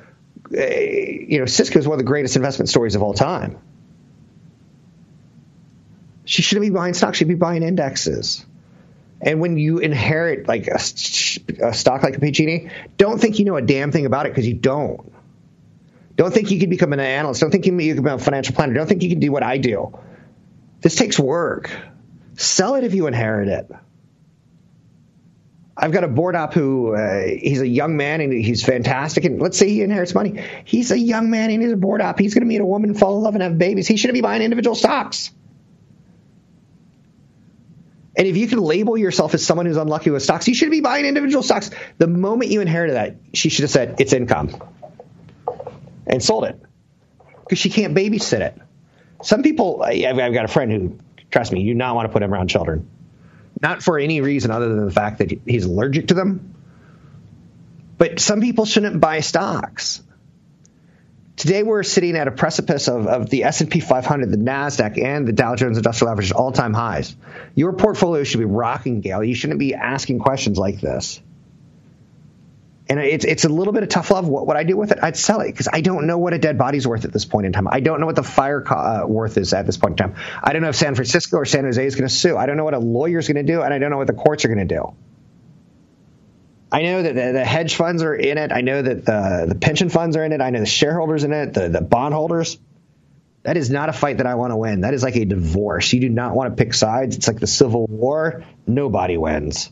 uh, 0.56 0.64
you 0.64 1.40
know, 1.40 1.46
Cisco 1.46 1.80
is 1.80 1.88
one 1.88 1.96
of 1.96 2.00
the 2.00 2.06
greatest 2.06 2.36
investment 2.36 2.70
stories 2.70 2.96
of 2.96 3.02
all 3.02 3.14
time. 3.14 3.58
She 6.26 6.44
shouldn't 6.44 6.68
be 6.68 6.70
buying 6.70 6.94
stocks. 6.94 7.18
She'd 7.18 7.28
be 7.28 7.34
buying 7.34 7.64
indexes. 7.64 8.46
And 9.22 9.42
when 9.42 9.58
you 9.58 9.80
inherit 9.80 10.48
like 10.48 10.68
a, 10.68 10.76
a 10.76 11.74
stock 11.74 12.04
like 12.04 12.16
a 12.16 12.20
PG&E, 12.20 12.70
don't 12.98 13.20
think 13.20 13.40
you 13.40 13.46
know 13.46 13.58
a 13.58 13.62
damn 13.62 13.92
thing 13.92 14.06
about 14.06 14.26
it 14.26 14.30
because 14.30 14.48
you 14.48 14.54
don't. 14.54 15.12
Don't 16.16 16.34
think 16.34 16.52
you 16.52 16.60
can 16.60 16.70
become 16.70 16.94
an 16.94 17.00
analyst. 17.00 17.42
Don't 17.42 17.52
think 17.52 17.66
you 17.66 17.72
can 17.72 17.78
become 17.78 18.06
a 18.06 18.18
financial 18.20 18.56
planner. 18.56 18.74
Don't 18.74 18.88
think 18.88 19.04
you 19.04 19.10
can 19.10 19.20
do 19.20 19.32
what 19.32 19.44
I 19.44 19.58
do. 19.58 19.98
This 20.82 20.96
takes 20.96 21.20
work. 21.20 21.70
Sell 22.36 22.76
it 22.76 22.84
if 22.84 22.94
you 22.94 23.08
inherit 23.08 23.50
it. 23.50 23.72
I've 25.76 25.94
got 25.94 26.04
a 26.04 26.10
board 26.10 26.36
op 26.36 26.54
who 26.54 26.94
uh, 26.94 27.24
he's 27.26 27.62
a 27.62 27.68
young 27.68 27.96
man 27.96 28.20
and 28.20 28.34
he's 28.34 28.66
fantastic. 28.66 29.24
And 29.24 29.42
let's 29.42 29.58
say 29.58 29.70
he 29.70 29.82
inherits 29.82 30.14
money. 30.14 30.44
He's 30.66 30.92
a 30.92 31.00
young 31.00 31.30
man 31.30 31.52
and 31.52 31.62
he's 31.62 31.72
a 31.72 31.78
board 31.78 32.02
op. 32.02 32.20
He's 32.20 32.34
going 32.34 32.42
to 32.42 32.48
meet 32.48 32.60
a 32.60 32.66
woman, 32.66 32.94
fall 32.96 33.18
in 33.18 33.24
love, 33.24 33.36
and 33.36 33.44
have 33.44 33.58
babies. 33.58 33.88
He 33.88 33.96
shouldn't 33.96 34.16
be 34.16 34.22
buying 34.22 34.42
individual 34.42 34.76
stocks. 34.76 35.32
And 38.20 38.28
if 38.28 38.36
you 38.36 38.48
can 38.48 38.60
label 38.60 38.98
yourself 38.98 39.34
as 39.34 39.46
someone 39.46 39.66
who's 39.66 39.78
unlucky 39.78 40.10
with 40.10 40.22
stocks, 40.22 40.46
you 40.50 40.54
should 40.54 40.72
be 40.72 40.82
buying 40.82 41.06
individual 41.06 41.42
stocks. 41.42 41.72
The 42.00 42.08
moment 42.08 42.52
you 42.52 42.60
inherited 42.60 42.98
that, 42.98 43.16
she 43.34 43.48
should 43.48 43.64
have 43.64 43.72
said 43.72 43.96
it's 44.00 44.12
income 44.12 44.62
and 46.06 46.22
sold 46.22 46.44
it 46.44 46.62
because 47.40 47.60
she 47.60 47.70
can't 47.70 47.96
babysit 47.96 48.42
it. 48.42 48.58
Some 49.24 49.42
people, 49.42 49.82
I've 49.82 50.34
got 50.34 50.44
a 50.44 50.50
friend 50.50 50.70
who, 50.70 51.00
trust 51.32 51.54
me, 51.54 51.62
you 51.62 51.74
do 51.74 51.78
not 51.78 51.96
want 51.96 52.10
to 52.10 52.12
put 52.12 52.22
him 52.22 52.34
around 52.34 52.50
children. 52.50 52.90
Not 53.62 53.82
for 53.82 53.98
any 53.98 54.20
reason 54.20 54.52
other 54.52 54.68
than 54.68 54.86
the 54.86 54.92
fact 54.92 55.20
that 55.20 55.32
he's 55.46 55.64
allergic 55.64 56.10
to 56.10 56.14
them. 56.14 56.56
But 57.98 58.20
some 58.20 58.42
people 58.42 58.66
shouldn't 58.66 59.00
buy 59.00 59.22
stocks. 59.22 60.02
Today 61.40 61.64
we're 61.64 61.84
sitting 61.84 62.18
at 62.18 62.28
a 62.28 62.32
precipice 62.32 62.90
of, 62.90 63.08
of 63.08 63.30
the 63.30 63.46
S&P 63.46 63.80
500, 63.80 64.30
the 64.30 64.36
Nasdaq, 64.36 65.02
and 65.02 65.26
the 65.26 65.32
Dow 65.32 65.56
Jones 65.56 65.78
Industrial 65.78 66.12
Average 66.12 66.34
all-time 66.34 66.74
highs. 66.74 67.16
Your 67.56 67.72
portfolio 67.72 68.26
should 68.26 68.40
be 68.40 68.46
rocking, 68.46 69.00
Gail. 69.00 69.24
You 69.24 69.34
shouldn't 69.34 69.58
be 69.58 69.74
asking 69.74 70.20
questions 70.20 70.58
like 70.58 70.82
this. 70.82 71.22
And 72.90 73.00
it's 73.00 73.24
it's 73.24 73.46
a 73.46 73.50
little 73.50 73.72
bit 73.72 73.84
of 73.84 73.90
tough 73.90 74.12
love. 74.12 74.28
What 74.28 74.48
would 74.48 74.58
I 74.58 74.64
do 74.64 74.76
with 74.76 74.92
it? 74.92 75.00
I'd 75.02 75.16
sell 75.16 75.40
it 75.40 75.52
because 75.52 75.70
I 75.72 75.80
don't 75.80 76.08
know 76.08 76.18
what 76.18 76.34
a 76.34 76.40
dead 76.40 76.58
body's 76.58 76.86
worth 76.86 77.06
at 77.06 77.14
this 77.14 77.24
point 77.24 77.46
in 77.46 77.54
time. 77.54 77.70
I 77.70 77.80
don't 77.80 78.02
know 78.02 78.08
what 78.08 78.18
the 78.18 78.24
fire 78.24 78.62
co- 78.62 78.76
uh, 78.76 79.06
worth 79.08 79.38
is 79.38 79.54
at 79.54 79.66
this 79.66 79.78
point 79.78 79.94
in 79.94 80.10
time. 80.10 80.16
I 80.44 80.52
don't 80.52 80.62
know 80.62 80.70
if 80.70 80.76
San 80.76 80.96
Francisco 80.96 81.38
or 81.38 81.46
San 81.46 81.64
Jose 81.64 81.86
is 81.86 81.96
going 81.96 82.10
to 82.10 82.14
sue. 82.14 82.36
I 82.36 82.48
don't 82.48 82.58
know 82.58 82.66
what 82.66 82.74
a 82.74 82.80
lawyer's 82.80 83.30
going 83.30 83.46
to 83.46 83.50
do, 83.50 83.62
and 83.62 83.74
I 83.74 83.78
don't 83.78 83.92
know 83.92 83.98
what 83.98 84.08
the 84.08 84.14
courts 84.14 84.44
are 84.44 84.50
going 84.50 84.68
to 84.68 84.76
do. 84.76 84.94
I 86.72 86.84
know 86.84 87.02
that 87.02 87.34
the, 87.34 87.46
hedge 87.46 87.76
funds 87.76 88.04
are 88.04 88.14
in 88.14 88.38
it. 88.38 88.52
I 88.52 88.62
know 88.62 88.82
that 88.82 89.06
the, 89.06 89.46
the 89.50 89.56
pension 89.56 89.90
funds 89.90 90.16
are 90.16 90.24
in 90.24 90.32
it. 90.32 90.42
I 90.42 90.52
know 90.52 90.60
the 90.60 90.66
shareholders 90.66 91.24
in 91.24 91.34
it, 91.34 91.54
the, 91.54 91.70
the 91.70 91.82
bondholders. 91.82 92.60
That 93.44 93.58
is 93.58 93.70
not 93.70 93.90
a 93.90 93.94
fight 93.94 94.18
that 94.18 94.28
I 94.28 94.36
want 94.36 94.52
to 94.52 94.58
win. 94.58 94.82
That 94.82 94.94
is 94.94 95.02
like 95.02 95.16
a 95.16 95.26
divorce. 95.26 95.92
You 95.94 96.02
do 96.02 96.10
not 96.10 96.36
want 96.36 96.56
to 96.56 96.64
pick 96.64 96.74
sides. 96.74 97.16
It's 97.16 97.28
like 97.28 97.40
the 97.40 97.48
Civil 97.48 97.88
War. 97.88 98.44
Nobody 98.68 99.18
wins. 99.18 99.72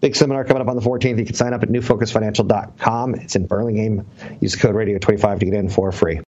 Big 0.00 0.16
seminar 0.16 0.44
coming 0.44 0.62
up 0.62 0.68
on 0.68 0.76
the 0.76 0.82
14th. 0.82 1.18
You 1.18 1.24
can 1.24 1.34
sign 1.34 1.52
up 1.54 1.62
at 1.62 1.68
newfocusfinancial.com. 1.68 3.14
It's 3.16 3.36
in 3.36 3.46
Burlingame. 3.46 4.06
Use 4.40 4.56
code 4.56 4.74
radio25 4.74 5.40
to 5.40 5.44
get 5.44 5.54
in 5.54 5.68
for 5.68 5.92
free. 5.92 6.20